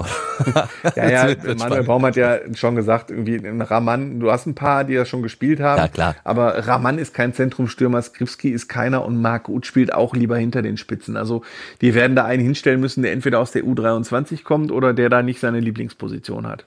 [0.96, 4.96] ja, ja, Manuel Baum hat ja schon gesagt, irgendwie Rahman, du hast ein paar, die
[4.96, 5.80] das schon gespielt haben.
[5.80, 6.16] Ja, klar.
[6.24, 10.64] Aber Rahman ist kein Zentrumstürmer, Skripski ist keiner und Marc Uth spielt auch lieber hinter
[10.64, 11.18] den Spitzen.
[11.18, 11.44] Also
[11.82, 15.22] die werden da einen hinstellen müssen, der entweder aus der U23 kommt oder der da
[15.22, 16.66] nicht seine Lieblingsposition hat.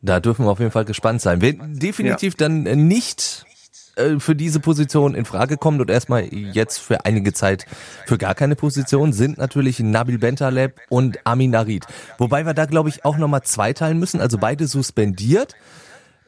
[0.00, 1.42] Da dürfen wir auf jeden Fall gespannt sein.
[1.42, 2.48] Wer definitiv ja.
[2.48, 3.44] dann nicht
[3.98, 7.66] äh, für diese Position in Frage kommt und erstmal jetzt für einige Zeit
[8.06, 11.86] für gar keine Position sind natürlich Nabil Bentaleb und Amin Arid.
[12.18, 15.54] Wobei wir da glaube ich auch nochmal zweiteilen müssen, also beide suspendiert.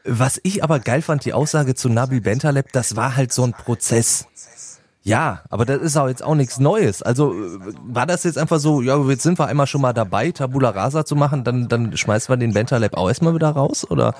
[0.03, 3.53] Was ich aber geil fand, die Aussage zu Nabil Bentaleb, das war halt so ein
[3.53, 4.27] Prozess.
[5.03, 7.01] Ja, aber das ist auch jetzt auch nichts Neues.
[7.01, 10.31] Also äh, war das jetzt einfach so, ja, jetzt sind wir einmal schon mal dabei,
[10.31, 14.13] Tabula Rasa zu machen, dann, dann schmeißen wir den Bentaleb auch erstmal wieder raus, oder?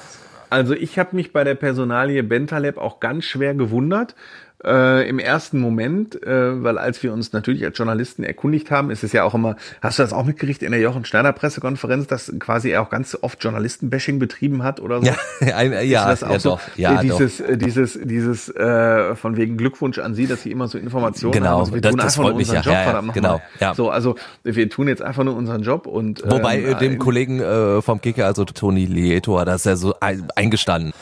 [0.51, 4.15] Also ich habe mich bei der Personalie Bentaleb auch ganz schwer gewundert,
[4.63, 9.03] äh, im ersten Moment, äh, weil als wir uns natürlich als Journalisten erkundigt haben, ist
[9.03, 12.31] es ja auch immer, hast du das auch mitgekriegt in der Jochen Schneider Pressekonferenz, dass
[12.39, 15.07] quasi er auch ganz oft Journalistenbashing betrieben hat oder so?
[15.07, 15.15] Ja,
[15.55, 16.49] ein, ja, das auch ja so?
[16.51, 16.61] doch.
[16.77, 17.49] Ja, Äh, dieses, doch.
[17.49, 21.49] äh, dieses, dieses äh, von wegen Glückwunsch an Sie, dass Sie immer so Informationen Genau,
[21.49, 21.59] haben.
[21.61, 22.69] Also wir das- tun das einfach nur freut mich unseren ja.
[22.71, 23.73] Job, Ja, verdammt genau, ja.
[23.75, 27.39] So, also wir tun jetzt einfach nur unseren Job und Wobei ähm, äh, dem Kollegen
[27.39, 30.93] äh, vom Kicker, also Toni Lieto, hat das ja so ein, eingestanden.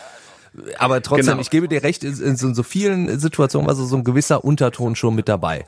[0.77, 1.41] Aber trotzdem, Genau.
[1.41, 4.43] ich gebe dir recht, in, in so, so vielen Situationen war so, so ein gewisser
[4.43, 5.65] Unterton schon mit dabei.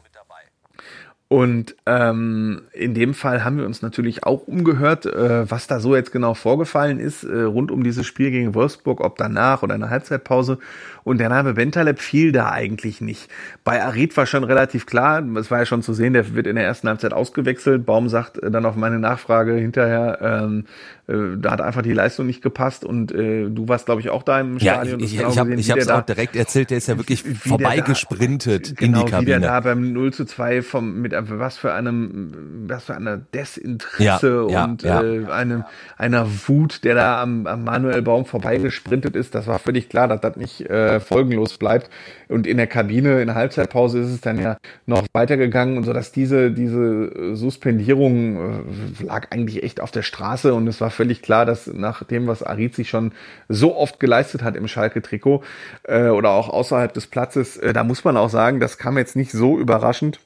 [1.31, 5.95] Und ähm, in dem Fall haben wir uns natürlich auch umgehört, äh, was da so
[5.95, 9.79] jetzt genau vorgefallen ist, äh, rund um dieses Spiel gegen Wolfsburg, ob danach oder in
[9.79, 10.57] der Halbzeitpause.
[11.03, 13.29] Und der Name Bentaleb fiel da eigentlich nicht.
[13.63, 16.55] Bei Arid war schon relativ klar, es war ja schon zu sehen, der wird in
[16.55, 17.85] der ersten Halbzeit ausgewechselt.
[17.85, 20.65] Baum sagt äh, dann auf meine Nachfrage hinterher, ähm,
[21.07, 22.85] äh, da hat einfach die Leistung nicht gepasst.
[22.85, 24.99] Und äh, du warst, glaube ich, auch da im Ja, Stadion.
[24.99, 27.23] ich, ich, ich habe genau hab's der auch da- direkt erzählt, der ist ja wirklich
[27.23, 29.39] vorbeigesprintet da, in genau, die Wie der Kabine.
[29.47, 34.47] da beim 0 zu 2 vom, mit einem- was für einem, was für einer Desinteresse
[34.49, 35.01] ja, und ja.
[35.01, 35.63] Äh, einem,
[35.97, 39.35] einer Wut, der da am, am Manuel Baum vorbeigesprintet ist.
[39.35, 41.89] Das war völlig klar, dass das nicht äh, folgenlos bleibt.
[42.27, 45.93] Und in der Kabine, in der Halbzeitpause ist es dann ja noch weitergegangen und so,
[45.93, 48.63] dass diese, diese äh, Suspendierung
[48.99, 52.27] äh, lag eigentlich echt auf der Straße und es war völlig klar, dass nach dem,
[52.27, 53.11] was Arid sich schon
[53.49, 55.43] so oft geleistet hat im Schalke-Trikot
[55.83, 59.15] äh, oder auch außerhalb des Platzes, äh, da muss man auch sagen, das kam jetzt
[59.15, 60.19] nicht so überraschend,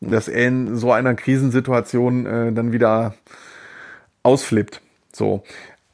[0.00, 3.14] dass er in so einer Krisensituation äh, dann wieder
[4.22, 4.80] ausflippt.
[5.12, 5.42] So.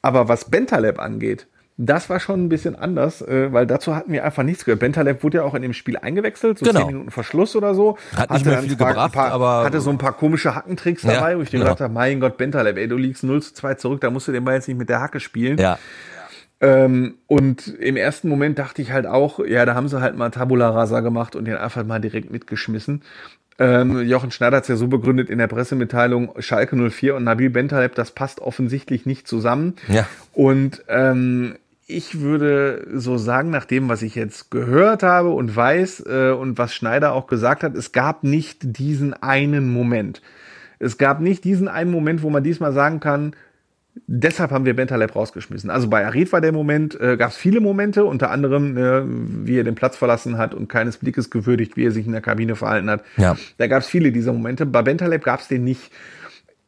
[0.02, 4.24] Aber was Bentaleb angeht, das war schon ein bisschen anders, äh, weil dazu hatten wir
[4.24, 4.78] einfach nichts gehört.
[4.80, 6.80] Bentaleb wurde ja auch in dem Spiel eingewechselt, so Genau.
[6.80, 7.98] zehn Minuten Verschluss oder so.
[8.16, 11.14] Hat nicht mehr viel zwar gebracht, paar, aber- hatte so ein paar komische Hackentricks Ja,
[11.14, 11.70] dabei, wo ich dir genau.
[11.70, 14.32] gedacht habe, mein Gott, Bentaleb, ey, du liegst 0 zu 2 zurück, da musst du
[14.32, 15.58] den Ball jetzt nicht mit der Hacke spielen.
[15.58, 15.78] Ja,
[16.60, 20.30] Ähm, und im ersten Moment dachte ich halt auch, ja, da haben sie halt mal
[20.30, 23.02] Tabula Rasa gemacht und den einfach mal direkt mitgeschmissen.
[23.58, 27.50] Ähm, Jochen Schneider hat es ja so begründet in der Pressemitteilung, Schalke 04 und Nabil
[27.50, 29.74] Bentaleb, das passt offensichtlich nicht zusammen.
[29.88, 30.06] Ja.
[30.32, 36.04] Und ähm, ich würde so sagen, nach dem, was ich jetzt gehört habe und weiß
[36.06, 40.22] äh, und was Schneider auch gesagt hat, es gab nicht diesen einen Moment.
[40.78, 43.34] Es gab nicht diesen einen Moment, wo man diesmal sagen kann,
[44.06, 45.70] deshalb haben wir Bentaleb rausgeschmissen.
[45.70, 49.02] Also bei Arid war der Moment, äh, gab es viele Momente, unter anderem, äh,
[49.46, 52.20] wie er den Platz verlassen hat und keines Blickes gewürdigt, wie er sich in der
[52.20, 53.04] Kabine verhalten hat.
[53.16, 53.36] Ja.
[53.58, 54.66] Da gab es viele dieser Momente.
[54.66, 55.92] Bei Bentaleb gab es den nicht.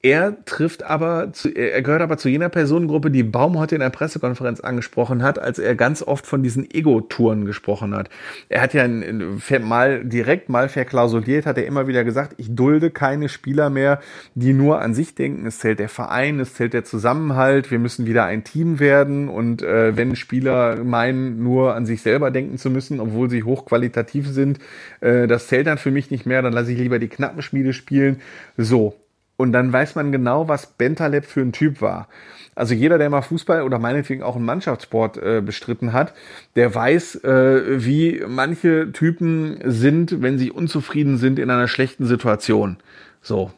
[0.06, 3.90] Er trifft aber, zu, er gehört aber zu jener Personengruppe, die Baum heute in der
[3.90, 8.08] Pressekonferenz angesprochen hat, als er ganz oft von diesen Ego-Touren gesprochen hat.
[8.48, 12.34] Er hat ja in, in, ver- mal direkt, mal verklausuliert, hat er immer wieder gesagt,
[12.36, 13.98] ich dulde keine Spieler mehr,
[14.36, 15.44] die nur an sich denken.
[15.44, 19.62] Es zählt der Verein, es zählt der Zusammenhalt, wir müssen wieder ein Team werden und
[19.62, 24.60] äh, wenn Spieler meinen, nur an sich selber denken zu müssen, obwohl sie hochqualitativ sind,
[25.00, 28.20] äh, das zählt dann für mich nicht mehr, dann lasse ich lieber die Knappenschmiede spielen.
[28.56, 28.94] So,
[29.36, 32.08] und dann weiß man genau, was Bentaleb für ein Typ war.
[32.54, 36.14] Also jeder, der mal Fußball oder meinetwegen auch einen Mannschaftssport äh, bestritten hat,
[36.56, 42.78] der weiß, äh, wie manche Typen sind, wenn sie unzufrieden sind in einer schlechten Situation.
[43.20, 43.52] So,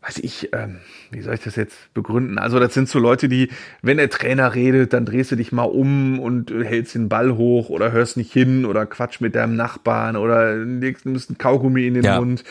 [0.00, 0.78] weiß ich, ähm,
[1.14, 2.38] wie soll ich das jetzt begründen?
[2.38, 3.48] Also das sind so Leute, die,
[3.82, 7.36] wenn der Trainer redet, dann drehst du dich mal um und äh, hältst den Ball
[7.36, 11.86] hoch oder hörst nicht hin oder quatsch mit deinem Nachbarn oder legst nimmst einen Kaugummi
[11.86, 12.18] in den Ja.
[12.18, 12.44] Mund.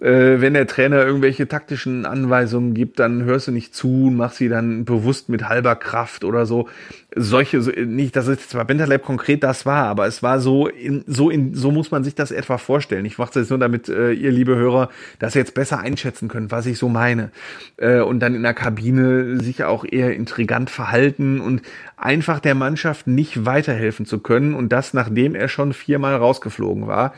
[0.00, 4.38] Äh, wenn der Trainer irgendwelche taktischen Anweisungen gibt, dann hörst du nicht zu und machst
[4.38, 6.68] sie dann bewusst mit halber Kraft oder so.
[7.16, 11.04] Solche, so, nicht, dass es zwar Bentaleb konkret das war, aber es war so, in,
[11.06, 13.06] so in, so muss man sich das etwa vorstellen.
[13.06, 16.50] Ich mache das jetzt nur damit, äh, ihr liebe Hörer, das jetzt besser einschätzen könnt,
[16.50, 17.30] was ich so meine.
[17.78, 21.62] Äh, und dann in der Kabine sich auch eher intrigant verhalten und
[21.96, 27.14] einfach der Mannschaft nicht weiterhelfen zu können und das, nachdem er schon viermal rausgeflogen war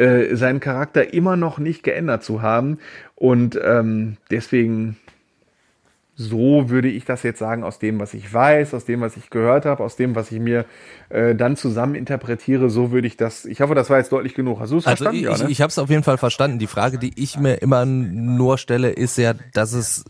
[0.00, 2.78] äh, seinen Charakter immer noch nicht geändert zu haben.
[3.14, 4.96] Und ähm, deswegen,
[6.20, 9.30] so würde ich das jetzt sagen, aus dem, was ich weiß, aus dem, was ich
[9.30, 10.66] gehört habe, aus dem, was ich mir
[11.08, 13.46] äh, dann zusammen interpretiere, so würde ich das.
[13.46, 14.60] Ich hoffe, das war jetzt deutlich genug.
[14.60, 15.32] Hast du es Also verstanden?
[15.32, 15.50] ich, ja, ne?
[15.50, 16.58] ich habe es auf jeden Fall verstanden.
[16.58, 20.04] Die Frage, die ich mir immer nur stelle, ist ja, dass es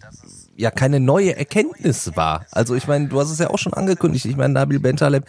[0.60, 2.44] ja keine neue Erkenntnis war.
[2.52, 4.26] Also ich meine, du hast es ja auch schon angekündigt.
[4.26, 5.24] Ich meine, Nabil Bentaleb,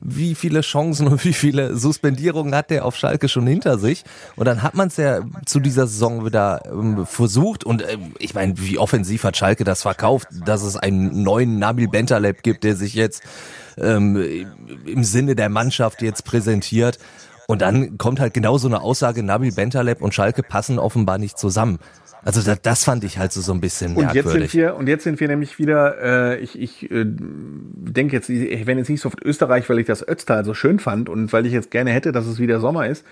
[0.00, 4.04] wie viele Chancen und wie viele Suspendierungen hat der auf Schalke schon hinter sich?
[4.36, 7.64] Und dann hat man es ja zu dieser Saison wieder ähm, versucht.
[7.64, 11.88] Und ähm, ich meine, wie offensiv hat Schalke das verkauft, dass es einen neuen Nabil
[11.88, 13.22] Bentaleb gibt, der sich jetzt
[13.78, 14.22] ähm,
[14.84, 16.98] im Sinne der Mannschaft jetzt präsentiert.
[17.46, 21.38] Und dann kommt halt genau so eine Aussage, Nabil Bentaleb und Schalke passen offenbar nicht
[21.38, 21.78] zusammen.
[22.24, 24.50] Also das, das fand ich halt so, so ein bisschen Und jetzt merkwürdig.
[24.50, 28.66] sind wir, und jetzt sind wir nämlich wieder, äh, ich, ich äh, denke jetzt, ich
[28.66, 31.44] werde jetzt nicht so oft Österreich, weil ich das Ötztal so schön fand und weil
[31.44, 33.04] ich jetzt gerne hätte, dass es wieder Sommer ist.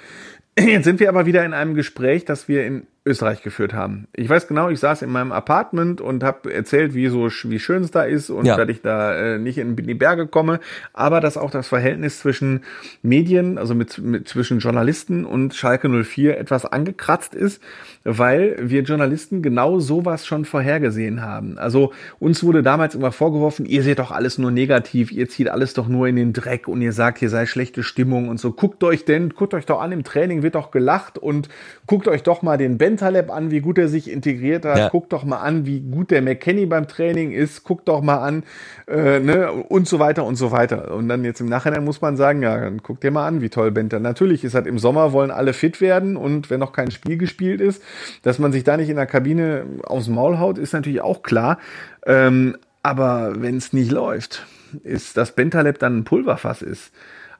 [0.58, 4.06] Jetzt sind wir aber wieder in einem Gespräch, das wir in Österreich geführt haben.
[4.14, 7.82] Ich weiß genau, ich saß in meinem Apartment und habe erzählt, wie so wie schön
[7.82, 8.56] es da ist und Ja.
[8.56, 10.60] dass ich da äh, nicht in die Berge komme,
[10.92, 12.60] aber dass auch das Verhältnis zwischen
[13.02, 17.60] Medien, also mit, mit zwischen Journalisten und Schalke 04 etwas angekratzt ist,
[18.04, 21.58] weil wir Journalisten genau sowas schon vorhergesehen haben.
[21.58, 25.74] Also uns wurde damals immer vorgeworfen, ihr seht doch alles nur negativ, ihr zieht alles
[25.74, 28.52] doch nur in den Dreck und ihr sagt, hier sei schlechte Stimmung und so.
[28.52, 31.48] Guckt euch denn, guckt euch doch an, im Training wird doch gelacht und
[31.86, 34.78] guckt euch doch mal den Bentaleb an, wie gut er sich integriert hat.
[34.78, 34.88] Ja.
[34.88, 37.64] Guckt doch mal an, wie gut der McKenny beim Training ist.
[37.64, 38.42] Guckt doch mal an
[38.88, 40.94] äh, ne, und so weiter und so weiter.
[40.94, 43.50] Und dann jetzt im Nachhinein muss man sagen, ja, dann guckt dir mal an, wie
[43.50, 44.00] toll Benter.
[44.00, 47.60] Natürlich ist halt im Sommer wollen alle fit werden und wenn noch kein Spiel gespielt
[47.60, 47.82] ist,
[48.22, 51.58] dass man sich da nicht in der Kabine aufs Maul haut, ist natürlich auch klar.
[52.06, 54.44] Ähm, aber wenn es nicht läuft,
[54.82, 56.92] ist das Bentaleb dann ein Pulverfass ist.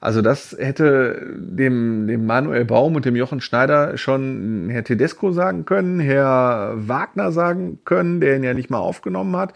[0.03, 5.65] Also das hätte dem, dem Manuel Baum und dem Jochen Schneider schon Herr Tedesco sagen
[5.65, 9.55] können, Herr Wagner sagen können, der ihn ja nicht mal aufgenommen hat.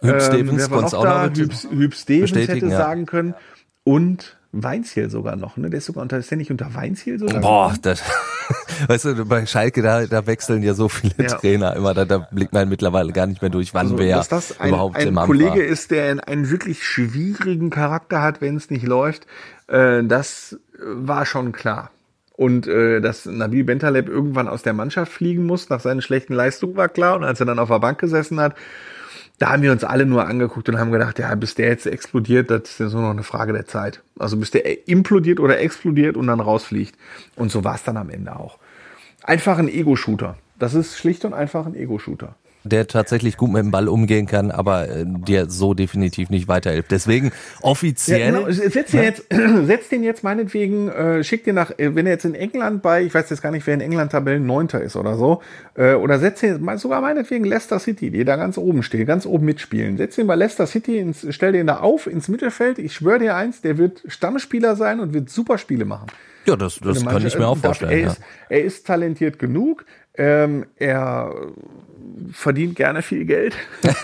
[0.00, 1.28] Hüb Ähm, Stevens noch auch da?
[1.28, 2.76] Hüb, Hüb Stevens hätte ja.
[2.76, 3.34] sagen können.
[3.82, 5.68] Und Weinziel sogar noch, ne?
[5.70, 7.40] Der ist sogar unter, ist der nicht unter Weinziel sogar?
[7.40, 8.02] Boah, das,
[8.88, 11.36] weißt du, bei Schalke, da, da wechseln ja so viele Ja.
[11.36, 14.28] Trainer immer, da, da blickt man mittlerweile gar nicht mehr durch, wann Also, wer dass
[14.28, 15.56] das ein, überhaupt ein im Kollege war.
[15.58, 19.26] ist, der einen- einen wirklich schwierigen Charakter hat, wenn es nicht läuft,
[19.68, 21.90] äh, das war schon klar.
[22.36, 26.76] Und äh, dass Nabil Bentaleb irgendwann aus der Mannschaft fliegen muss, nach seinen schlechten Leistungen
[26.76, 27.14] war klar.
[27.16, 28.56] Und als er dann auf der Bank gesessen hat,
[29.38, 32.50] da haben wir uns alle nur angeguckt und haben gedacht, ja, bis der jetzt explodiert,
[32.50, 34.02] das ist jetzt nur noch eine Frage der Zeit.
[34.18, 36.96] Also bis der implodiert oder explodiert und dann rausfliegt.
[37.36, 38.58] Und so war es dann am Ende auch.
[39.22, 40.36] Einfach ein Ego-Shooter.
[40.58, 42.36] Das ist schlicht und einfach ein Ego-Shooter.
[42.64, 46.90] Der tatsächlich gut mit dem Ball umgehen kann, aber äh, dir so definitiv nicht weiterhilft.
[46.90, 47.30] Deswegen
[47.62, 48.20] offiziell.
[48.20, 48.50] Ja, genau.
[48.50, 49.24] Setz den jetzt,
[49.66, 53.02] setz den jetzt meinetwegen, äh, schick den nach, äh, wenn er jetzt in England bei,
[53.02, 55.42] ich weiß jetzt gar nicht, wer in England Tabellen Neunter ist oder so,
[55.76, 59.26] äh, oder setz den mal- sogar meinetwegen Leicester City, die da ganz oben steht, ganz
[59.26, 59.96] oben mitspielen.
[59.96, 62.78] Setz den bei Leicester City, ins, stell den da auf ins Mittelfeld.
[62.78, 66.06] Ich schwöre dir eins, der wird Stammspieler sein und wird super Spiele machen.
[66.46, 67.90] Ja, das, das kann ich mir auch dafür- vorstellen.
[68.04, 69.86] Er ist, er ist talentiert genug.
[70.16, 71.34] Ähm, er
[72.32, 73.56] verdient gerne viel Geld.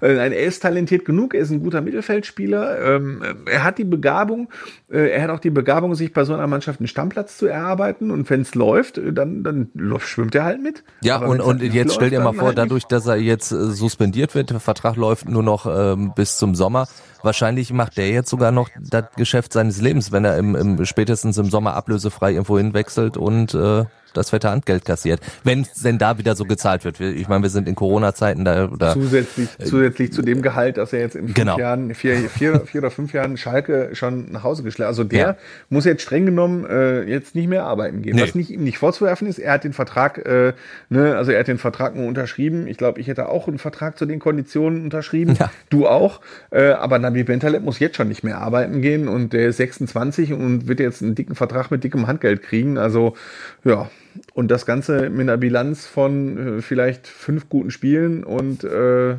[0.00, 2.96] Äh, Nein, er ist talentiert genug, er ist ein guter Mittelfeldspieler.
[2.96, 4.48] Ähm, er hat die Begabung,
[4.90, 8.10] äh, er hat auch die Begabung, sich bei so einer Mannschaft einen Stammplatz zu erarbeiten.
[8.10, 10.84] Und wenn es läuft, äh, dann, dann schwimmt er halt mit.
[11.02, 13.06] Ja, Aber und, und halt nicht jetzt stell läuft, dir mal vor, halt dadurch, dass
[13.06, 16.88] er jetzt äh, suspendiert wird, der Vertrag läuft nur noch ähm, bis zum Sommer.
[17.22, 21.36] Wahrscheinlich macht der jetzt sogar noch das Geschäft seines Lebens, wenn er im, im spätestens
[21.38, 25.20] im Sommer ablösefrei irgendwo hinwechselt und äh, das fette Handgeld kassiert.
[25.44, 27.00] Wenn es denn da wieder so gezahlt wird.
[27.00, 31.00] Ich meine, wir sind in Corona-Zeiten da oder Zusätzlich, zusätzlich zu dem Gehalt, dass er
[31.00, 31.58] jetzt in fünf Genau.
[31.58, 34.88] Jahren, vier, vier, vier oder fünf Jahren Schalke schon nach Hause geschlagen.
[34.88, 35.36] Also der Ja.
[35.68, 38.16] muss jetzt streng genommen äh, jetzt nicht mehr arbeiten gehen.
[38.16, 38.22] Nee.
[38.22, 40.52] Was nicht, ihm nicht vorzuwerfen ist, er hat den Vertrag, äh,
[40.88, 42.66] ne, also er hat den Vertrag nur unterschrieben.
[42.66, 45.36] Ich glaube, ich hätte auch einen Vertrag zu den Konditionen unterschrieben.
[45.38, 45.50] Ja.
[45.70, 46.20] Du auch.
[46.50, 50.32] Äh, aber Nabi Bentaleb muss jetzt schon nicht mehr arbeiten gehen und der ist 26
[50.32, 52.78] und wird jetzt einen dicken Vertrag mit dickem Handgeld kriegen.
[52.78, 53.14] Also
[53.64, 53.90] ja.
[54.34, 59.16] Und das Ganze mit einer Bilanz von äh, vielleicht fünf guten Spielen und äh,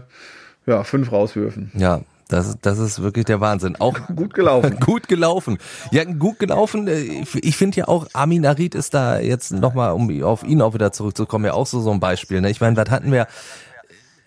[0.65, 1.71] ja, fünf Rauswürfen.
[1.75, 3.75] ja, das, das ist wirklich der Wahnsinn.
[3.77, 4.79] Auch Gut gelaufen.
[4.85, 5.57] gut gelaufen.
[5.91, 6.87] Ja, gut gelaufen.
[6.87, 10.73] Äh, Ich finde ja auch, Armin Arid ist da jetzt nochmal, um auf ihn auch
[10.73, 12.39] wieder zurückzukommen, ja auch so, so ein Beispiel.
[12.39, 12.49] Ne?
[12.49, 13.27] Ich meine, was hatten wir?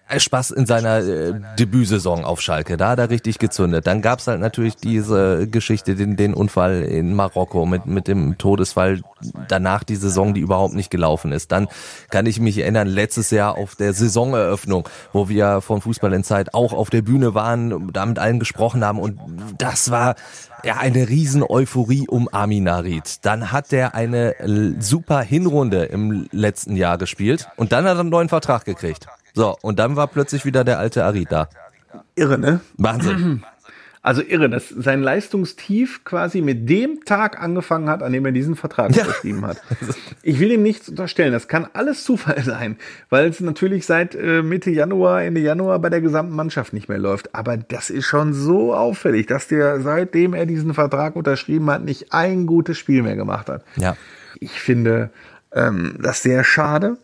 [0.06, 2.76] Äh, Spaß in seiner äh, Debütsaison auf Schalke.
[2.76, 3.86] Da hat er richtig gezündet.
[3.86, 9.00] Dann gab's halt natürlich diese Geschichte, den, den Unfall in Marokko mit, mit dem Todesfall.
[9.48, 11.52] Danach die Saison, die überhaupt nicht gelaufen ist.
[11.52, 11.68] Dann
[12.10, 16.52] kann ich mich erinnern, letztes Jahr auf der Saisoneröffnung, wo wir von Fußball in Zeit
[16.52, 18.98] auch auf der Bühne waren, da mit allen gesprochen haben.
[18.98, 19.18] Und
[19.56, 20.16] das war
[20.64, 23.24] ja eine riesen Euphorie um Armin Narid.
[23.24, 24.34] Dann hat er eine
[24.80, 29.06] super Hinrunde im letzten Jahr gespielt und dann hat er einen neuen Vertrag gekriegt.
[29.34, 31.48] So, und dann war plötzlich wieder der alte Arid da.
[32.14, 32.60] Irre, ne?
[32.76, 33.42] Wahnsinn.
[34.00, 38.54] Also irre, dass sein Leistungstief quasi mit dem Tag angefangen hat, an dem er diesen
[38.54, 39.02] Vertrag Ja.
[39.04, 39.62] unterschrieben hat.
[40.22, 42.76] Ich will ihm nichts unterstellen, das kann alles Zufall sein,
[43.10, 46.98] weil es natürlich seit äh, Mitte Januar, Ende Januar bei der gesamten Mannschaft nicht mehr
[46.98, 47.34] läuft.
[47.34, 52.12] Aber das ist schon so auffällig, dass der, seitdem er diesen Vertrag unterschrieben hat, nicht
[52.12, 53.64] ein gutes Spiel mehr gemacht hat.
[53.76, 53.96] Ja.
[54.38, 55.10] Ich finde
[55.52, 56.98] ähm, das sehr schade,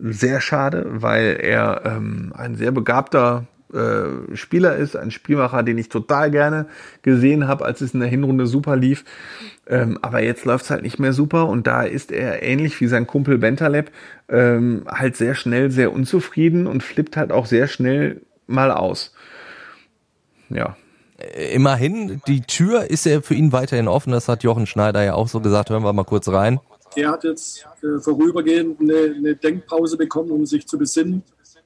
[0.00, 5.88] sehr schade, weil er ähm, ein sehr begabter äh, Spieler ist, ein Spielmacher, den ich
[5.88, 6.66] total gerne
[7.02, 9.04] gesehen habe, als es in der Hinrunde super lief.
[9.66, 13.06] Ähm, aber jetzt läuft's halt nicht mehr super und da ist er ähnlich wie sein
[13.06, 13.90] Kumpel Bentaleb
[14.28, 19.14] ähm, halt sehr schnell sehr unzufrieden und flippt halt auch sehr schnell mal aus.
[20.48, 20.76] Ja.
[21.52, 24.12] Immerhin, die Tür ist ja für ihn weiterhin offen.
[24.12, 25.68] Das hat Jochen Schneider ja auch so gesagt.
[25.68, 26.60] Hören wir mal kurz rein.
[26.98, 31.22] Er hat jetzt äh, vorübergehend eine, eine Denkpause bekommen, um sich zu besinnen.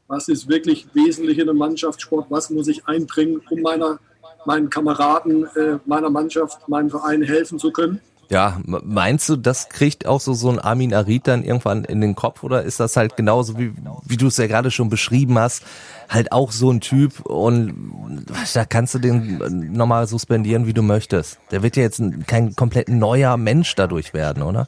[0.06, 2.26] Was ist wirklich wesentlich in einem Mannschaftssport?
[2.28, 3.98] Was muss ich einbringen, um meiner,
[4.44, 8.02] meinen Kameraden, äh, meiner Mannschaft, meinem Verein helfen zu können?
[8.28, 12.14] Ja, meinst du, das kriegt auch so, so ein Armin Arid dann irgendwann in den
[12.14, 13.72] Kopf oder ist das halt genauso, wie,
[14.06, 15.62] wie du es ja gerade schon beschrieben hast,
[16.08, 21.38] halt auch so ein Typ und da kannst du den nochmal suspendieren, wie du möchtest.
[21.50, 24.66] Der wird ja jetzt kein komplett neuer Mensch dadurch werden, oder?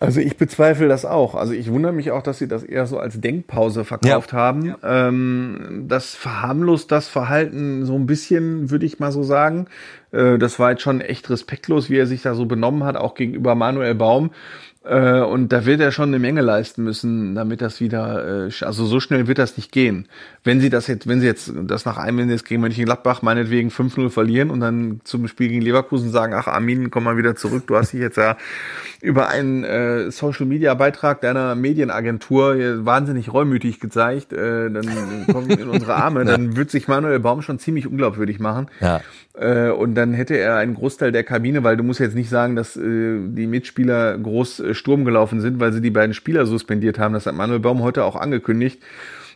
[0.00, 1.34] Also ich bezweifle das auch.
[1.34, 4.38] Also ich wundere mich auch, dass sie das eher so als Denkpause verkauft ja.
[4.38, 4.74] haben.
[4.82, 9.66] Ähm, das verharmlost das Verhalten so ein bisschen, würde ich mal so sagen.
[10.10, 13.14] Äh, das war jetzt schon echt respektlos, wie er sich da so benommen hat, auch
[13.14, 14.30] gegenüber Manuel Baum.
[14.84, 18.84] Äh, und da wird er schon eine Menge leisten müssen, damit das wieder, äh, also
[18.84, 20.06] so schnell wird das nicht gehen.
[20.42, 24.10] Wenn sie das jetzt, wenn sie jetzt das nach einem jetzt gegen Mönchengladbach meinetwegen 5-0
[24.10, 27.76] verlieren und dann zum Spiel gegen Leverkusen sagen, ach Armin, komm mal wieder zurück, du
[27.76, 28.36] hast dich jetzt ja
[29.00, 35.68] über einen äh, Social Media Beitrag deiner Medienagentur wahnsinnig reumütig gezeigt, äh, dann kommen in
[35.70, 38.66] unsere Arme, dann wird sich Manuel Baum schon ziemlich unglaubwürdig machen.
[38.80, 39.00] Ja.
[39.34, 42.56] Äh, und dann hätte er einen Großteil der Kabine, weil du musst jetzt nicht sagen,
[42.56, 46.98] dass äh, die Mitspieler groß äh, Sturm gelaufen sind, weil sie die beiden Spieler suspendiert
[46.98, 47.14] haben.
[47.14, 48.80] Das hat Manuel Baum heute auch angekündigt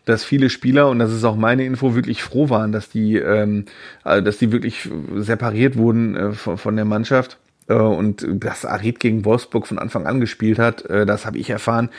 [0.04, 3.66] dass viele Spieler, und das ist auch meine Info, wirklich froh waren, dass die, ähm,
[4.02, 7.36] also dass die wirklich separiert wurden äh, von, von der Mannschaft.
[7.68, 11.50] Äh, und dass Arid gegen Wolfsburg von Anfang an gespielt hat, äh, das habe ich
[11.50, 11.90] erfahren.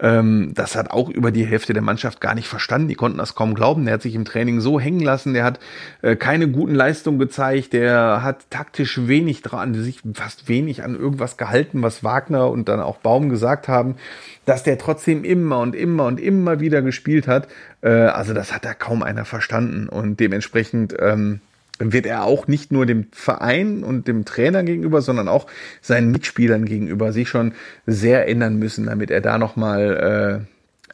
[0.00, 2.88] Ähm, das hat auch über die Hälfte der Mannschaft gar nicht verstanden.
[2.88, 3.84] Die konnten das kaum glauben.
[3.84, 5.34] Der hat sich im Training so hängen lassen.
[5.34, 5.58] Der hat
[6.02, 7.72] äh, keine guten Leistungen gezeigt.
[7.72, 12.80] Der hat taktisch wenig dran, sich fast wenig an irgendwas gehalten, was Wagner und dann
[12.80, 13.96] auch Baum gesagt haben,
[14.44, 17.48] dass der trotzdem immer und immer und immer wieder gespielt hat.
[17.82, 21.40] also das hat da kaum einer verstanden und dementsprechend ähm,
[21.78, 25.46] wird er auch nicht nur dem Verein und dem Trainer gegenüber, sondern auch
[25.80, 27.52] seinen Mitspielern gegenüber sich schon
[27.86, 30.46] sehr ändern müssen, damit er da nochmal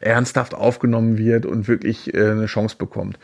[0.03, 3.19] äh, ernsthaft aufgenommen wird und wirklich äh, eine Chance bekommt.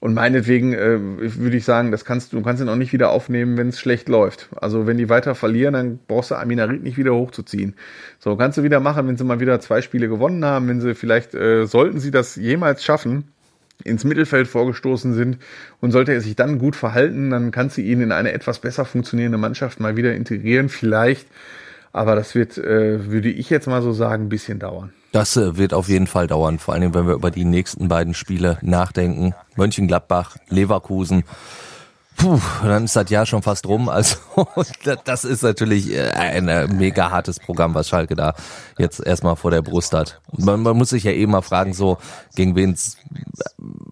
[0.00, 3.56] Und meinetwegen äh, würde ich sagen, das kannst du kannst ihn auch nicht wieder aufnehmen,
[3.56, 4.48] wenn es schlecht läuft.
[4.60, 7.74] Also wenn die weiter verlieren, dann brauchst du Aminarit nicht wieder hochzuziehen.
[8.20, 10.94] So kannst du wieder machen, wenn sie mal wieder zwei Spiele gewonnen haben, wenn sie
[10.94, 13.24] vielleicht äh, sollten sie das jemals schaffen,
[13.84, 15.38] ins Mittelfeld vorgestoßen sind.
[15.80, 18.84] Und sollte er sich dann gut verhalten, dann kannst du ihn in eine etwas besser
[18.84, 21.26] funktionierende Mannschaft mal wieder integrieren, vielleicht.
[21.92, 24.92] Aber das wird, äh, würde ich jetzt mal so sagen, ein bisschen dauern.
[25.12, 28.14] Das äh, wird auf jeden Fall dauern, vor allem wenn wir über die nächsten beiden
[28.14, 29.34] Spiele nachdenken.
[29.56, 31.24] Mönchengladbach, Leverkusen.
[32.18, 33.88] Puh, dann ist das Jahr schon fast rum.
[33.88, 34.16] Also
[35.04, 38.34] das ist natürlich äh, ein äh, mega hartes Programm, was Schalke da
[38.76, 40.20] jetzt erstmal vor der Brust hat.
[40.36, 41.98] Man, man muss sich ja eben mal fragen, so
[42.34, 42.76] gegen wen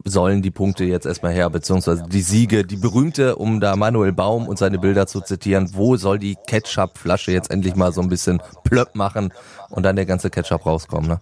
[0.05, 4.49] sollen die Punkte jetzt erstmal her, beziehungsweise die Siege, die berühmte, um da Manuel Baum
[4.49, 8.43] und seine Bilder zu zitieren, wo soll die Ketchup-Flasche jetzt endlich mal so ein bisschen
[8.65, 9.33] plöpp machen
[9.71, 11.21] und dann der ganze Ketchup rauskommen, ne?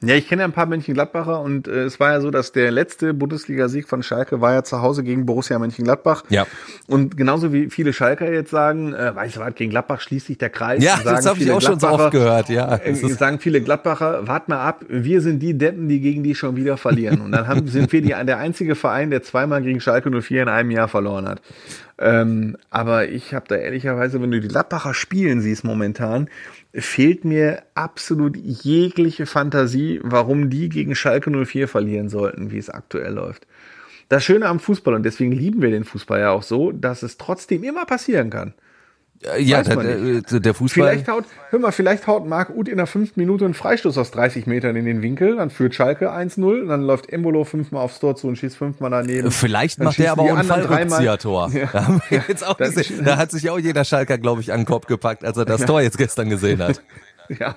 [0.00, 2.70] Ja, ich kenne ja ein paar Mönchengladbacher und äh, es war ja so, dass der
[2.70, 6.22] letzte Bundesligasieg von Schalke war ja zu Hause gegen Borussia Mönchengladbach.
[6.28, 6.46] Ja.
[6.86, 10.38] Und genauso wie viele Schalker jetzt sagen, äh, weißt du was, gegen Gladbach schließt sich
[10.38, 10.84] der Kreis.
[10.84, 12.76] Ja, das habe ich auch schon so oft gehört, ja.
[12.76, 16.54] Äh, sagen viele Gladbacher, wart mal ab, wir sind die Deppen, die gegen die schon
[16.54, 17.20] wieder verlieren.
[17.20, 20.48] Und dann haben, sind wir die, der einzige Verein, der zweimal gegen Schalke 04 in
[20.48, 21.42] einem Jahr verloren hat.
[22.00, 26.28] Ähm, aber ich habe da ehrlicherweise, wenn du die Gladbacher spielen siehst momentan,
[26.80, 33.12] fehlt mir absolut jegliche Fantasie, warum die gegen Schalke 04 verlieren sollten, wie es aktuell
[33.12, 33.46] läuft.
[34.08, 37.18] Das Schöne am Fußball, und deswegen lieben wir den Fußball ja auch so, dass es
[37.18, 38.54] trotzdem immer passieren kann.
[39.38, 40.90] Ja, der, der, der, Fußball.
[40.90, 44.12] Vielleicht haut, hör mal, vielleicht haut Marc Uth in der fünften Minute einen Freistoß aus
[44.12, 48.14] 30 Metern in den Winkel, dann führt Schalke 1-0, dann läuft Embolo fünfmal aufs Tor
[48.14, 49.32] zu und schießt fünfmal daneben.
[49.32, 51.50] Vielleicht macht der aber auch ein Fallrückzieher-Tor.
[51.52, 51.68] Ja.
[51.72, 53.04] Da haben wir jetzt auch gesehen.
[53.04, 55.62] Da hat sich auch jeder Schalker, glaube ich, an den Kopf gepackt, als er das
[55.62, 55.66] ja.
[55.66, 56.80] Tor jetzt gestern gesehen hat.
[57.38, 57.56] Ja,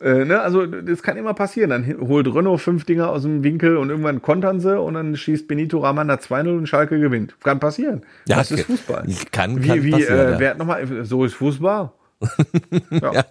[0.00, 1.70] äh, ne, also das kann immer passieren.
[1.70, 5.48] Dann holt Renault fünf Dinger aus dem Winkel und irgendwann kontern sie und dann schießt
[5.48, 7.34] Benito Ramanda 2-0 und Schalke gewinnt.
[7.42, 8.02] Kann passieren.
[8.26, 9.06] Ja, das ist Fußball.
[9.32, 10.18] Kann, wie, kann wie, passieren.
[10.18, 10.38] Äh, ja.
[10.38, 11.90] wer hat nochmal, so ist Fußball.
[12.90, 13.24] ja.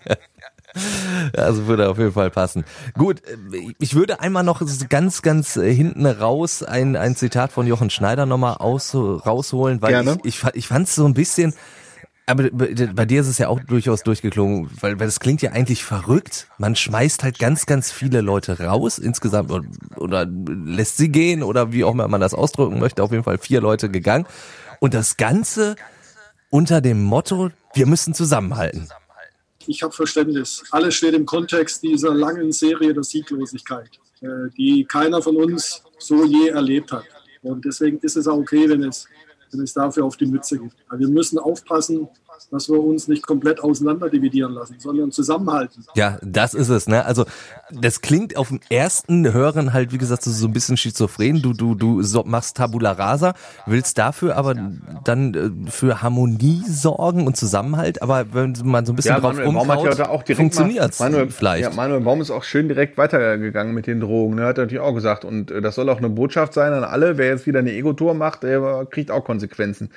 [1.35, 2.65] Also würde auf jeden Fall passen.
[2.93, 7.65] Gut, äh, ich würde einmal noch ganz, ganz äh, hinten raus ein, ein Zitat von
[7.65, 10.17] Jochen Schneider nochmal aus, rausholen, weil Gerne.
[10.23, 11.53] ich, ich, ich fand es so ein bisschen,
[12.29, 15.85] Aber bei dir ist es ja auch durchaus durchgeklungen, weil, weil das klingt ja eigentlich
[15.85, 16.47] verrückt.
[16.57, 21.71] Man schmeißt halt ganz, ganz viele Leute raus insgesamt oder, oder lässt sie gehen oder
[21.71, 23.01] wie auch immer man das ausdrücken möchte.
[23.01, 24.25] Auf jeden Fall vier Leute gegangen.
[24.81, 25.77] Und das Ganze
[26.49, 28.89] unter dem Motto, wir müssen zusammenhalten.
[29.65, 30.65] Ich habe Verständnis.
[30.71, 33.89] Alles steht im Kontext dieser langen Serie der Sieglosigkeit,
[34.19, 34.27] äh,
[34.57, 37.05] die keiner von uns so je erlebt hat.
[37.41, 39.07] Und deswegen ist es auch okay, wenn es
[39.51, 40.59] wenn es dafür auf die Mütze.
[40.87, 42.07] Aber wir müssen aufpassen,
[42.51, 45.85] dass wir uns nicht komplett auseinander dividieren lassen, sondern zusammenhalten.
[45.95, 46.87] Ja, das ist es.
[46.87, 47.05] Ne?
[47.05, 47.25] Also
[47.71, 51.41] das klingt auf dem ersten Hören halt, wie gesagt, so ein bisschen schizophren.
[51.41, 53.33] Du, du, du machst Tabula Rasa,
[53.65, 54.55] willst dafür aber
[55.03, 58.01] dann äh, für Harmonie sorgen und Zusammenhalt.
[58.01, 61.63] Aber wenn man so ein bisschen ja, drauf Manuel rumkaut, ja auch funktioniert vielleicht.
[61.63, 64.35] Ja, Manuel Baum ist auch schön direkt weitergegangen mit den Drogen.
[64.35, 64.45] Ne?
[64.45, 65.25] Hat er natürlich auch gesagt.
[65.25, 67.17] Und äh, das soll auch eine Botschaft sein an alle.
[67.17, 69.89] Wer jetzt wieder eine Ego-Tour macht, der kriegt auch Konsequenzen.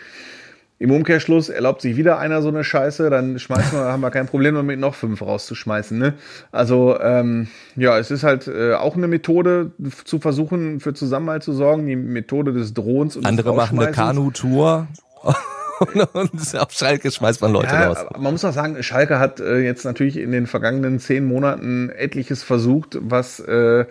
[0.82, 4.26] Im Umkehrschluss erlaubt sich wieder einer so eine Scheiße, dann schmeißen wir, haben wir kein
[4.26, 5.98] Problem damit, noch fünf rauszuschmeißen.
[5.98, 6.14] Ne?
[6.52, 9.72] Also ähm, ja, es ist halt äh, auch eine Methode
[10.04, 13.92] zu versuchen, für Zusammenhalt zu sorgen, die Methode des Drohens und Andere des machen eine
[13.92, 14.88] Kanu-Tour.
[16.12, 18.06] und auf Schalke schmeißt man Leute ja, raus.
[18.18, 22.42] Man muss auch sagen, Schalke hat äh, jetzt natürlich in den vergangenen zehn Monaten etliches
[22.42, 23.86] versucht, was äh,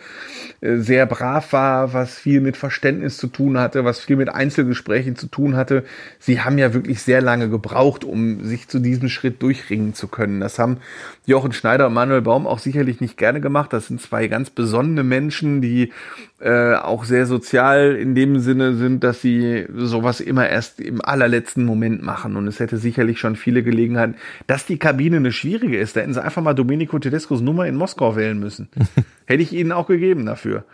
[0.62, 5.28] sehr brav war, was viel mit Verständnis zu tun hatte, was viel mit Einzelgesprächen zu
[5.28, 5.84] tun hatte.
[6.20, 10.40] Sie haben ja wirklich sehr lange gebraucht, um sich zu diesem Schritt durchringen zu können.
[10.42, 10.78] Das haben
[11.26, 13.74] Jochen Schneider und Manuel Baum auch sicherlich nicht gerne gemacht.
[13.74, 15.92] Das sind zwei ganz besonnene Menschen, die
[16.40, 21.66] äh, auch sehr sozial in dem Sinne sind, dass sie sowas immer erst im allerletzten
[21.66, 22.36] Moment machen.
[22.36, 24.16] Und es hätte sicherlich schon viele Gelegenheiten,
[24.48, 25.96] dass die Kabine eine schwierige ist.
[25.96, 28.70] Da hätten sie einfach mal Domenico Tedescos Nummer in Moskau wählen müssen.
[29.26, 30.66] Hätte ich ihnen auch gegeben dafür.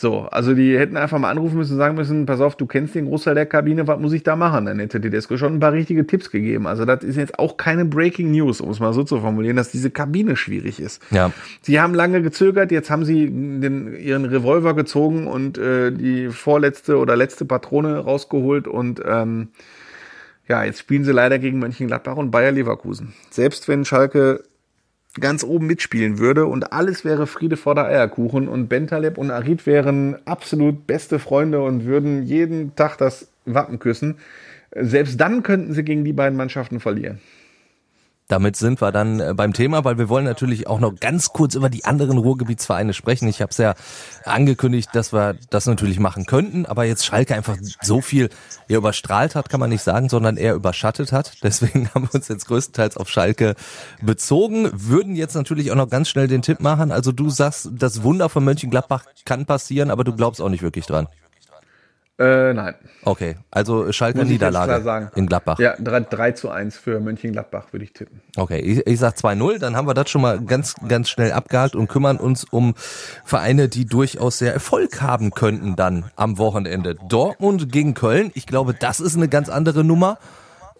[0.00, 2.94] So, also die hätten einfach mal anrufen müssen und sagen müssen, pass auf, du kennst
[2.94, 4.64] den Großteil der Kabine, was muss ich da machen?
[4.64, 6.66] Dann hätte Tedesco schon ein paar richtige Tipps gegeben.
[6.66, 9.70] Also das ist jetzt auch keine Breaking News, um es mal so zu formulieren, dass
[9.70, 11.02] diese Kabine schwierig ist.
[11.10, 11.32] Ja.
[11.60, 16.96] Sie haben lange gezögert, jetzt haben sie den, ihren Revolver gezogen und äh, die vorletzte
[16.96, 19.48] oder letzte Patrone rausgeholt und ähm,
[20.50, 23.14] ja, jetzt spielen sie leider gegen Mönchengladbach und Bayer Leverkusen.
[23.30, 24.42] Selbst wenn Schalke
[25.20, 29.64] ganz oben mitspielen würde und alles wäre Friede vor der Eierkuchen und Bentaleb und Arid
[29.64, 34.16] wären absolut beste Freunde und würden jeden Tag das Wappen küssen.
[34.74, 37.20] Selbst dann könnten sie gegen die beiden Mannschaften verlieren.
[38.30, 41.56] Damit sind wir dann äh, beim Thema, weil wir wollen natürlich auch noch ganz kurz
[41.56, 43.26] über die anderen Ruhrgebietsvereine sprechen.
[43.26, 43.74] Ich habe es ja
[44.24, 48.30] angekündigt, dass wir das natürlich machen könnten, aber jetzt Schalke einfach so viel
[48.68, 51.38] eher überstrahlt hat, kann man nicht sagen, sondern eher überschattet hat.
[51.42, 53.56] Deswegen haben wir uns jetzt größtenteils auf Schalke
[54.00, 56.92] bezogen, würden jetzt natürlich auch noch ganz schnell den Tipp machen.
[56.92, 60.86] Also du sagst, das Wunder von Mönchengladbach kann passieren, aber du glaubst auch nicht wirklich
[60.86, 61.08] dran.
[62.20, 62.74] Äh, nein.
[63.02, 65.58] Okay, also Schalke Niederlage in Gladbach.
[65.58, 68.20] Ja, 3, 3 zu 1 für Mönchengladbach würde ich tippen.
[68.36, 71.74] Okay, ich, ich sag 2-0, dann haben wir das schon mal ganz, ganz schnell abgehakt
[71.74, 72.74] und kümmern uns um
[73.24, 76.94] Vereine, die durchaus sehr Erfolg haben könnten dann am Wochenende.
[77.08, 80.18] Dortmund gegen Köln, ich glaube, das ist eine ganz andere Nummer.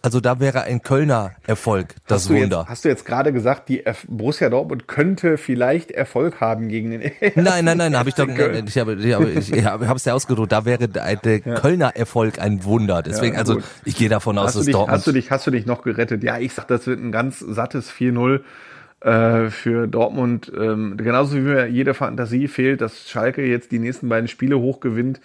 [0.02, 2.60] Also da wäre ein Kölner Erfolg das hast Wunder.
[2.60, 6.90] Jetzt, hast du jetzt gerade gesagt, die F Borussia Dortmund könnte vielleicht Erfolg haben gegen
[6.90, 7.02] den
[7.34, 8.64] Nein, nein, nein, habe ich doch Köln.
[8.66, 11.54] ich habe ich habe ich habe es ja ausgedrückt, da wäre der ja.
[11.54, 13.02] Kölner Erfolg ein Wunder.
[13.02, 15.50] Deswegen ja, also ich gehe davon aus, dass dich, Dortmund Hast du dich hast du
[15.50, 16.22] dich noch gerettet?
[16.22, 18.40] Ja, ich sag, das wird ein ganz sattes 4-0
[19.00, 20.52] äh, für Dortmund.
[20.58, 25.20] Ähm, genauso wie mir jede Fantasie fehlt, dass Schalke jetzt die nächsten beiden Spiele hochgewinnt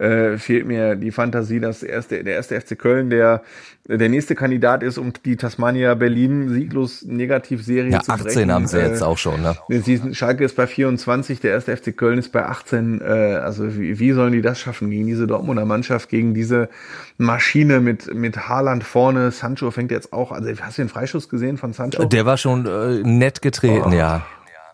[0.00, 3.42] äh, fehlt mir die Fantasie, dass erste, der erste FC Köln der,
[3.86, 8.52] der nächste Kandidat ist, um die Tasmania Berlin sieglos Negativserie ja, zu 18 brechen.
[8.52, 9.56] haben sie äh, jetzt auch schon, ne?
[9.68, 13.00] Sie, Schalke ist bei 24, der erste FC Köln ist bei 18.
[13.00, 16.70] Äh, also wie, wie sollen die das schaffen gegen diese Dortmunder Mannschaft, gegen diese
[17.18, 19.30] Maschine mit, mit Haaland vorne?
[19.32, 22.06] Sancho fängt jetzt auch, also hast du den Freischuss gesehen von Sancho?
[22.06, 23.94] Der war schon äh, nett getreten, oh.
[23.94, 24.24] ja.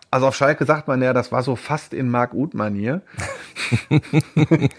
[0.09, 3.01] Also auf Schalke sagt man ja, das war so fast in Mark Uth-Manier.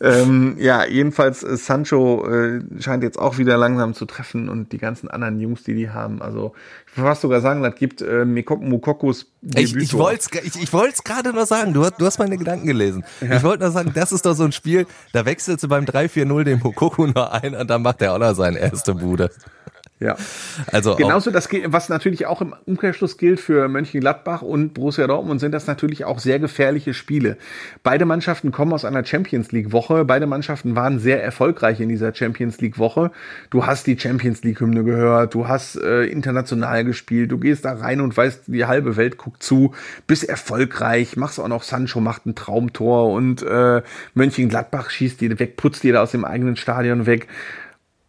[0.00, 4.78] ähm, ja, jedenfalls äh, Sancho äh, scheint jetzt auch wieder langsam zu treffen und die
[4.78, 6.22] ganzen anderen Jungs, die die haben.
[6.22, 6.54] Also
[6.90, 11.04] ich würde fast sogar sagen, das gibt äh, Mukokus Ich, ich wollte es ich, ich
[11.04, 13.04] gerade noch sagen, du hast, du hast meine Gedanken gelesen.
[13.20, 13.36] Ja.
[13.36, 16.44] Ich wollte nur sagen, das ist doch so ein Spiel, da wechselst du beim 3-4-0
[16.44, 19.30] den Mukoku nur ein und dann macht er auch noch seine erste Bude.
[20.00, 20.16] Ja.
[20.70, 25.50] Also genauso das was natürlich auch im Umkehrschluss gilt für Mönchengladbach und Borussia Dortmund sind
[25.50, 27.36] das natürlich auch sehr gefährliche Spiele.
[27.82, 32.14] Beide Mannschaften kommen aus einer Champions League Woche, beide Mannschaften waren sehr erfolgreich in dieser
[32.14, 33.10] Champions League Woche.
[33.50, 37.72] Du hast die Champions League Hymne gehört, du hast äh, international gespielt, du gehst da
[37.72, 39.74] rein und weißt, die halbe Welt guckt zu,
[40.06, 43.82] bist erfolgreich, machst auch noch Sancho macht ein Traumtor und äh,
[44.14, 47.26] Mönchengladbach schießt dir weg, putzt da aus dem eigenen Stadion weg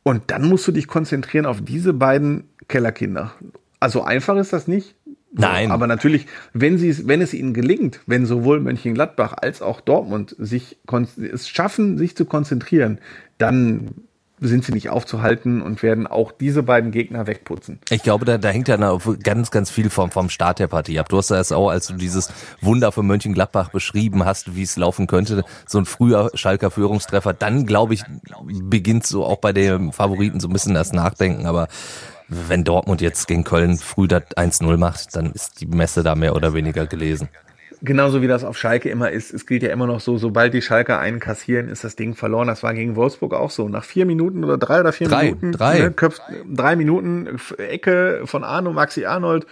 [0.03, 3.33] Und dann musst du dich konzentrieren auf diese beiden Kellerkinder.
[3.79, 4.95] Also einfach ist das nicht.
[5.31, 5.71] Nein.
[5.71, 10.35] Aber natürlich, wenn sie es, wenn es ihnen gelingt, wenn sowohl Mönchengladbach als auch Dortmund
[10.39, 10.79] sich
[11.31, 12.99] es schaffen, sich zu konzentrieren,
[13.37, 13.91] dann
[14.41, 17.79] sind sie nicht aufzuhalten und werden auch diese beiden Gegner wegputzen.
[17.89, 20.99] Ich glaube, da, da hängt ja noch ganz, ganz viel vom, vom Start der Partie
[20.99, 21.09] ab.
[21.09, 22.31] Du hast das auch, als du dieses
[22.61, 27.65] Wunder für Mönchengladbach beschrieben hast, wie es laufen könnte, so ein früher Schalker Führungstreffer, dann
[27.65, 28.03] glaube ich,
[28.63, 31.67] beginnt so auch bei den Favoriten so ein bisschen das Nachdenken, aber
[32.27, 36.35] wenn Dortmund jetzt gegen Köln früh das 1-0 macht, dann ist die Messe da mehr
[36.35, 37.29] oder weniger gelesen
[37.81, 39.33] genauso wie das auf Schalke immer ist.
[39.33, 42.47] Es gilt ja immer noch so, sobald die Schalke einen kassieren, ist das Ding verloren.
[42.47, 43.69] Das war gegen Wolfsburg auch so.
[43.69, 45.51] Nach vier Minuten oder drei oder vier drei, Minuten.
[45.51, 45.79] Drei.
[45.79, 49.45] Ne, köpft, drei Minuten Ecke von Arno, Maxi Arnold,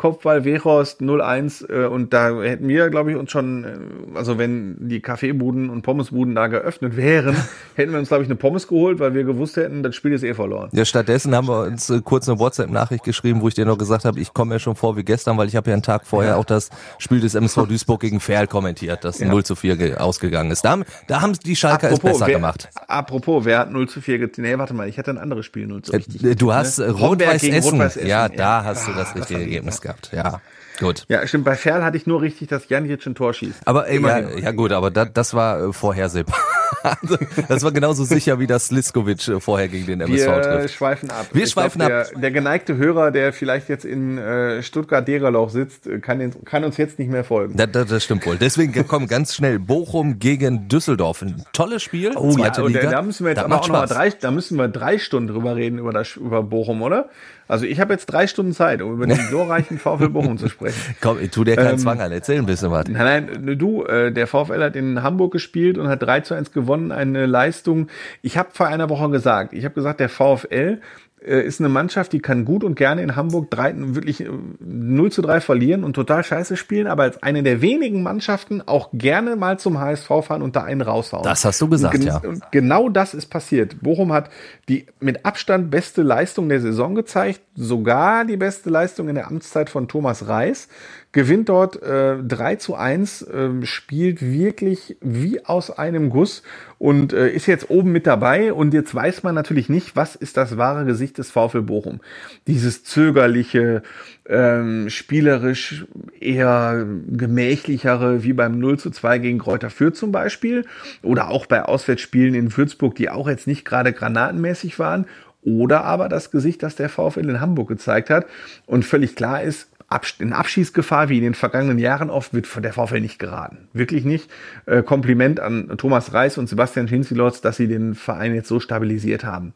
[0.00, 4.88] Kopfball Wehorst 0-1 äh, und da hätten wir, glaube ich, uns schon, äh, also wenn
[4.88, 7.36] die Kaffeebuden und Pommesbuden da geöffnet wären,
[7.74, 10.24] hätten wir uns, glaube ich, eine Pommes geholt, weil wir gewusst hätten, das Spiel ist
[10.24, 10.70] eh verloren.
[10.72, 14.06] Ja, stattdessen haben wir uns äh, kurz eine WhatsApp-Nachricht geschrieben, wo ich dir noch gesagt
[14.06, 16.30] habe, ich komme mir schon vor wie gestern, weil ich habe ja einen Tag vorher
[16.30, 16.36] ja.
[16.38, 19.28] auch das Spiel des MSV Duisburg gegen Ferl kommentiert, das ja.
[19.28, 20.64] 0 zu 4 ausgegangen ist.
[20.64, 20.78] Da,
[21.08, 22.70] da haben die Schalker apropos, es besser wer, gemacht.
[22.88, 24.46] Apropos, wer hat 0 zu 4 getan?
[24.46, 26.30] Nee, warte mal, ich hatte ein anderes Spiel 0 zu 4.
[26.30, 26.88] Äh, du hast ne?
[26.88, 27.78] Rot-Weiß Essen.
[27.78, 28.06] Rot Essen.
[28.06, 29.89] Ja, da hast du das richtige Ergebnis gehabt.
[30.12, 30.40] Ja.
[30.78, 31.04] Gut.
[31.08, 31.44] Ja, stimmt.
[31.44, 33.66] Bei Ferl hatte ich nur richtig, dass Janic ein Tor schießt.
[33.66, 36.38] Aber äh, ja, ja gut, aber da, das war äh, vorhersehbar.
[36.82, 37.18] Also,
[37.48, 40.74] das war genauso sicher wie das Liskovic äh, vorher gegen den MSV Wir trifft.
[40.74, 41.26] schweifen ab.
[41.32, 42.06] Wir ich schweifen glaub, ab.
[42.12, 46.64] Der, der, geneigte Hörer, der vielleicht jetzt in äh, Stuttgart-Dererlauch sitzt, äh, kann, den, kann
[46.64, 47.56] uns jetzt nicht mehr folgen.
[47.56, 48.36] Das, das, das stimmt wohl.
[48.36, 51.22] Deswegen kommen ganz schnell Bochum gegen Düsseldorf.
[51.22, 52.12] Ein tolles Spiel.
[52.16, 52.90] Oh ja, Liga.
[52.90, 55.56] Da müssen wir jetzt aber auch noch mal drei, da müssen wir drei Stunden drüber
[55.56, 57.10] reden über das über Bochum, oder?
[57.50, 60.94] Also ich habe jetzt drei Stunden Zeit, um über den glorreichen VfL Bochum zu sprechen.
[61.00, 62.86] Komm, ich tu dir keinen ähm, Zwang an, erzähl ein bisschen was.
[62.86, 66.52] Nein, nein, du, äh, der VfL hat in Hamburg gespielt und hat 3 zu 1
[66.52, 67.88] gewonnen, eine Leistung.
[68.22, 70.80] Ich habe vor einer Woche gesagt, ich habe gesagt, der VfL
[71.22, 74.24] äh, ist eine Mannschaft, die kann gut und gerne in Hamburg drei, wirklich
[74.58, 78.62] 0 äh, zu 3 verlieren und total scheiße spielen, aber als eine der wenigen Mannschaften
[78.62, 81.24] auch gerne mal zum HSV fahren und da einen raushauen.
[81.24, 82.16] Das hast du gesagt, und ja.
[82.24, 83.82] Und genau das ist passiert.
[83.82, 84.30] Bochum hat
[84.68, 89.68] die mit Abstand beste Leistung der Saison gezeigt, sogar die beste Leistung in der Amtszeit
[89.68, 90.68] von Thomas Reis
[91.12, 96.42] gewinnt dort äh, 3 zu 1, äh, spielt wirklich wie aus einem Guss
[96.78, 98.52] und äh, ist jetzt oben mit dabei.
[98.52, 102.00] Und jetzt weiß man natürlich nicht, was ist das wahre Gesicht des VfL Bochum.
[102.46, 103.82] Dieses zögerliche,
[104.28, 105.84] ähm, spielerisch
[106.20, 110.64] eher gemächlichere, wie beim 0 zu 2 gegen Kräuter Fürth zum Beispiel.
[111.02, 115.06] Oder auch bei Auswärtsspielen in Würzburg, die auch jetzt nicht gerade granatenmäßig waren
[115.42, 118.26] oder aber das Gesicht, das der VfL in Hamburg gezeigt hat.
[118.66, 119.69] Und völlig klar ist,
[120.18, 123.68] in Abschießgefahr wie in den vergangenen Jahren oft wird von der VfL nicht geraten.
[123.72, 124.30] Wirklich nicht.
[124.66, 129.24] Äh, Kompliment an Thomas Reis und Sebastian Schinzilotz, dass sie den Verein jetzt so stabilisiert
[129.24, 129.52] haben.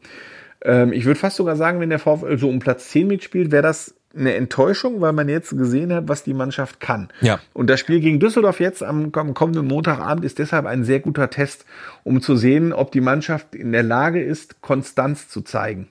[0.63, 3.63] Ähm, ich würde fast sogar sagen, wenn der VfL so um Platz 10 mitspielt, wäre
[3.63, 7.09] das eine Enttäuschung, weil man jetzt gesehen hat, was die Mannschaft kann.
[7.21, 7.39] Ja.
[7.53, 11.29] Und das Spiel gegen Düsseldorf jetzt am, am, kommenden Montagabend ist deshalb ein sehr guter
[11.29, 11.65] Test,
[12.03, 15.89] um zu sehen, ob die Mannschaft in der Lage ist, Konstanz zu zeigen.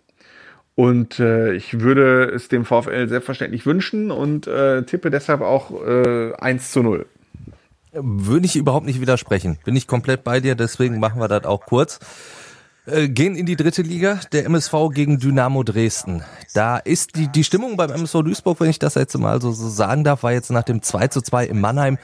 [0.76, 6.32] Und äh, ich würde es dem VfL selbstverständlich wünschen und äh, tippe deshalb auch äh,
[6.34, 7.06] 1 zu 0.
[7.92, 9.58] Würde ich überhaupt nicht widersprechen.
[9.64, 12.00] Bin ich komplett bei dir, deswegen machen wir das auch kurz.
[12.86, 16.22] Äh, gehen in die dritte Liga, der MSV gegen Dynamo Dresden.
[16.54, 19.68] Da ist die, die Stimmung beim MSV Duisburg, wenn ich das jetzt mal so, so
[19.68, 21.98] sagen darf, war jetzt nach dem 2 zu 2 in Mannheim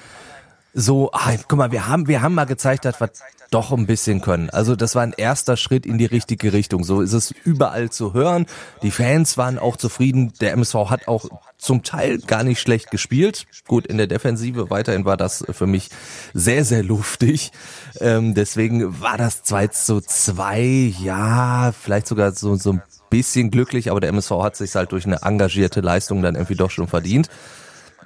[0.72, 3.10] so, ach, guck mal, wir haben, wir haben mal gezeigt, dass wir
[3.50, 4.48] doch ein bisschen können.
[4.50, 6.84] Also das war ein erster Schritt in die richtige Richtung.
[6.84, 8.46] So ist es überall zu hören.
[8.82, 10.32] Die Fans waren auch zufrieden.
[10.40, 11.26] Der MSV hat auch
[11.58, 13.46] zum Teil gar nicht schlecht gespielt.
[13.66, 15.88] Gut, in der Defensive weiterhin war das für mich
[16.32, 17.50] sehr, sehr luftig.
[17.98, 23.90] Ähm, deswegen war das 2 zu 2, ja, vielleicht sogar so, so ein bisschen glücklich,
[23.90, 27.28] aber der MSV hat sich halt durch eine engagierte Leistung dann irgendwie doch schon verdient.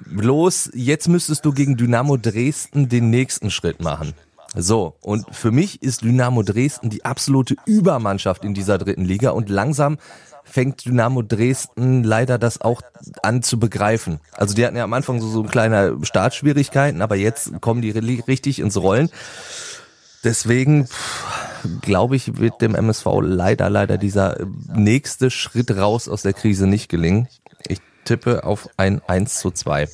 [0.05, 4.13] Bloß, jetzt müsstest du gegen Dynamo Dresden den nächsten Schritt machen.
[4.55, 9.49] So, und für mich ist Dynamo Dresden die absolute Übermannschaft in dieser dritten Liga und
[9.49, 9.97] langsam
[10.45, 12.81] fängt Dynamo Dresden leider das auch
[13.21, 14.19] an zu begreifen.
[14.31, 18.59] Also die hatten ja am Anfang so, so kleine Startschwierigkeiten, aber jetzt kommen die richtig
[18.59, 19.09] ins Rollen.
[20.23, 20.87] Deswegen
[21.81, 24.37] glaube ich, wird dem MSV leider, leider dieser
[24.73, 27.27] nächste Schritt raus aus der Krise nicht gelingen
[28.05, 29.87] tippe auf ein 1 zu 2.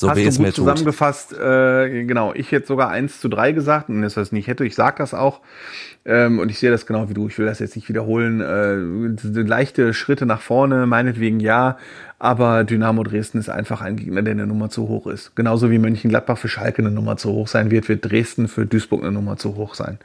[0.00, 3.90] So Hast wie es mir zusammengefasst, äh, genau, ich hätte sogar 1 zu 3 gesagt
[3.90, 5.40] und das heißt nicht hätte, ich sag das auch
[6.06, 8.76] ähm, und ich sehe das genau wie du, ich will das jetzt nicht wiederholen, äh,
[9.42, 11.76] leichte Schritte nach vorne, meinetwegen ja,
[12.18, 15.36] aber Dynamo Dresden ist einfach ein Gegner, der eine Nummer zu hoch ist.
[15.36, 19.02] Genauso wie Mönchengladbach für Schalke eine Nummer zu hoch sein wird, wird Dresden für Duisburg
[19.02, 19.98] eine Nummer zu hoch sein.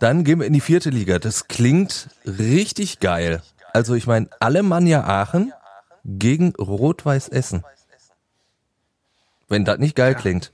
[0.00, 1.20] Dann gehen wir in die vierte Liga.
[1.20, 3.42] Das klingt richtig geil.
[3.72, 5.52] Also ich meine, Alemannia Aachen
[6.06, 7.64] gegen Rot-Weiß Essen.
[9.48, 10.52] Wenn das nicht geil klingt.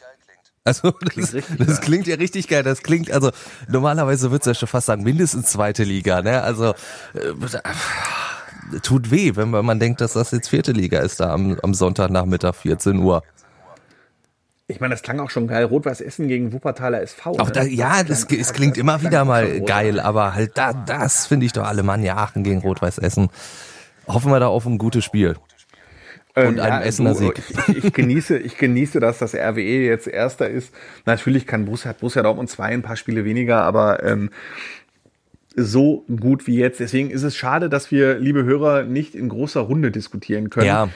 [0.65, 2.63] Also das, das klingt ja richtig geil.
[2.63, 3.33] Das klingt, also
[3.69, 6.23] normalerweise würdest du ja schon fast sagen, mindestens zweite Liga.
[6.23, 6.41] Ne?
[6.43, 6.75] Also
[7.15, 11.75] äh, tut weh, wenn man denkt, dass das jetzt vierte Liga ist da am, am
[11.75, 13.23] Sonntagnachmittag 14 Uhr.
[14.69, 15.65] Ich meine, das klang auch schon geil.
[15.65, 17.33] Rot-Weiß Essen gegen Wuppertaler SV.
[17.41, 17.53] Auch ne?
[17.53, 21.27] da, ja, das, klang- es klingt immer klang wieder mal geil, aber halt da, das
[21.27, 23.31] finde ich doch Alemannia Aachen gegen Rot-Weiß Essen.
[24.07, 25.37] Hoffen wir da auf ein gutes Spiel.
[26.35, 27.35] Und einen Essener Sieg.
[27.39, 30.73] Ich, ich, ich genieße, ich genieße, dass das RWE jetzt Erster ist.
[31.05, 34.31] Natürlich kann Borussia, hat Borussia Dortmund zwei ein paar Spiele weniger, aber ähm,
[35.55, 36.81] so gut wie jetzt.
[36.81, 40.67] Deswegen ist es schade, dass wir, liebe Hörer, nicht in großer Runde diskutieren können.
[40.67, 40.89] Ja,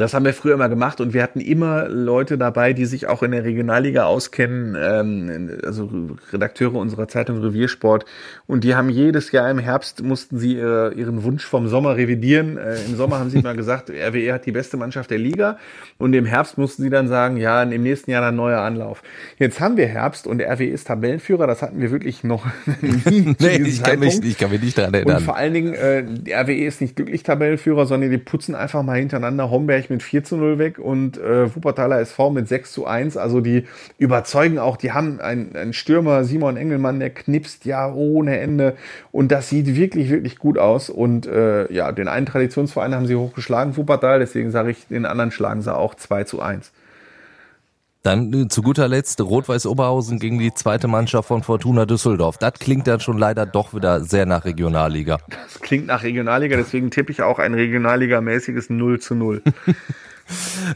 [0.00, 3.22] Das haben wir früher immer gemacht und wir hatten immer Leute dabei, die sich auch
[3.22, 5.90] in der Regionalliga auskennen, ähm, also
[6.32, 8.04] Redakteure unserer Zeitung Reviersport.
[8.46, 12.56] Und die haben jedes Jahr im Herbst mussten sie äh, ihren Wunsch vom Sommer revidieren.
[12.56, 15.58] Äh, Im Sommer haben sie mal gesagt, RWE hat die beste Mannschaft der Liga.
[15.98, 19.02] Und im Herbst mussten sie dann sagen, ja, im nächsten Jahr ein neuer Anlauf.
[19.38, 21.46] Jetzt haben wir Herbst und RWE ist Tabellenführer.
[21.46, 22.46] Das hatten wir wirklich noch
[22.80, 23.34] nie.
[23.38, 25.20] nee, ich kann, mich, ich kann mich nicht daran Und erinnern.
[25.22, 29.50] vor allen Dingen, äh, RWE ist nicht glücklich Tabellenführer, sondern die putzen einfach mal hintereinander
[29.50, 33.16] Homberg mit 4 zu 0 weg und äh, Wuppertaler SV mit 6 zu 1.
[33.16, 33.66] Also die
[33.98, 38.76] überzeugen auch, die haben einen, einen Stürmer, Simon Engelmann, der knipst ja ohne Ende.
[39.12, 40.88] Und das sieht wirklich, wirklich gut aus.
[40.90, 44.20] Und äh, ja, den einen Traditionsverein haben sie hochgeschlagen, Wuppertal.
[44.20, 46.72] Deswegen sage ich, den anderen schlagen sie auch 2 zu 1.
[48.02, 52.38] Dann äh, zu guter Letzt Rot-Weiß Oberhausen gegen die zweite Mannschaft von Fortuna Düsseldorf.
[52.38, 55.18] Das klingt dann schon leider doch wieder sehr nach Regionalliga.
[55.28, 59.42] Das klingt nach Regionalliga, deswegen tippe ich auch ein Regionalliga-mäßiges 0 zu 0.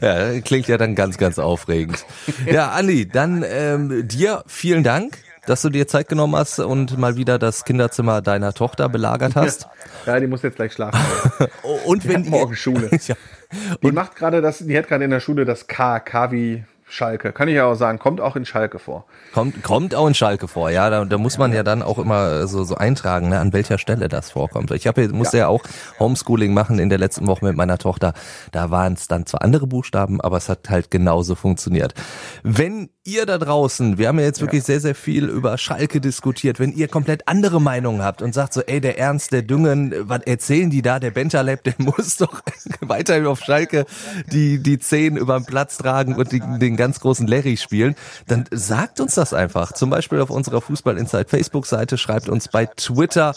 [0.01, 2.05] Ja, klingt ja dann ganz, ganz aufregend.
[2.45, 7.15] Ja, Andi, dann ähm, dir vielen Dank, dass du dir Zeit genommen hast und mal
[7.15, 9.67] wieder das Kinderzimmer deiner Tochter belagert hast.
[10.05, 10.99] Ja, die muss jetzt gleich schlafen.
[11.85, 12.89] Und Die wenn hat morgen Schule.
[13.07, 13.15] ja,
[13.81, 16.63] Die macht gerade das, die hat gerade in der Schule das K, K wie
[16.95, 17.33] Schalke.
[17.33, 19.05] Kann ich ja auch sagen, kommt auch in Schalke vor.
[19.33, 20.89] kommt, kommt auch in Schalke vor, ja.
[20.89, 24.07] Da, da muss man ja dann auch immer so, so eintragen, ne, an welcher Stelle
[24.07, 24.71] das vorkommt.
[24.71, 25.47] Ich habe musste ja.
[25.47, 25.63] auch
[25.99, 28.13] Homeschooling machen in der letzten Woche mit meiner Tochter.
[28.51, 31.93] Da waren es dann zwar andere Buchstaben, aber es hat halt genauso funktioniert.
[32.43, 36.59] Wenn ihr da draußen, wir haben ja jetzt wirklich sehr, sehr viel über Schalke diskutiert,
[36.59, 40.21] wenn ihr komplett andere Meinungen habt und sagt so, ey, der Ernst, der Düngen, was
[40.23, 40.99] erzählen die da?
[40.99, 42.41] Der Bentaleb, der muss doch
[42.81, 43.85] weiterhin auf Schalke
[44.31, 47.95] die, die Zehen über den Platz tragen und die, den ganz großen Larry spielen,
[48.27, 49.71] dann sagt uns das einfach.
[49.71, 53.33] Zum Beispiel auf unserer Fußball Inside Facebook-Seite, schreibt uns bei Twitter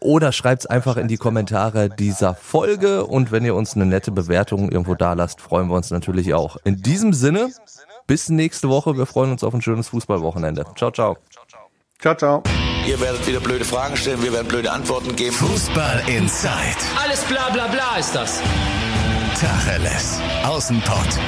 [0.00, 3.06] oder schreibt es einfach in die Kommentare dieser Folge.
[3.06, 6.58] Und wenn ihr uns eine nette Bewertung irgendwo da lasst, freuen wir uns natürlich auch.
[6.64, 7.48] In diesem Sinne,
[8.06, 8.98] bis nächste Woche.
[8.98, 10.66] Wir freuen uns auf ein schönes Fußballwochenende.
[10.76, 11.16] Ciao, ciao.
[11.98, 12.42] Ciao, ciao.
[12.86, 15.34] Ihr werdet wieder blöde Fragen stellen, wir werden blöde Antworten geben.
[15.34, 16.82] Fußball Inside.
[17.02, 18.40] Alles bla bla bla ist das.
[19.40, 20.20] Tacheles.
[20.44, 21.18] Außenpott.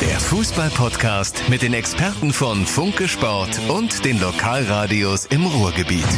[0.00, 6.08] Der Fußball-Podcast mit den Experten von Funke Sport und den Lokalradios im Ruhrgebiet.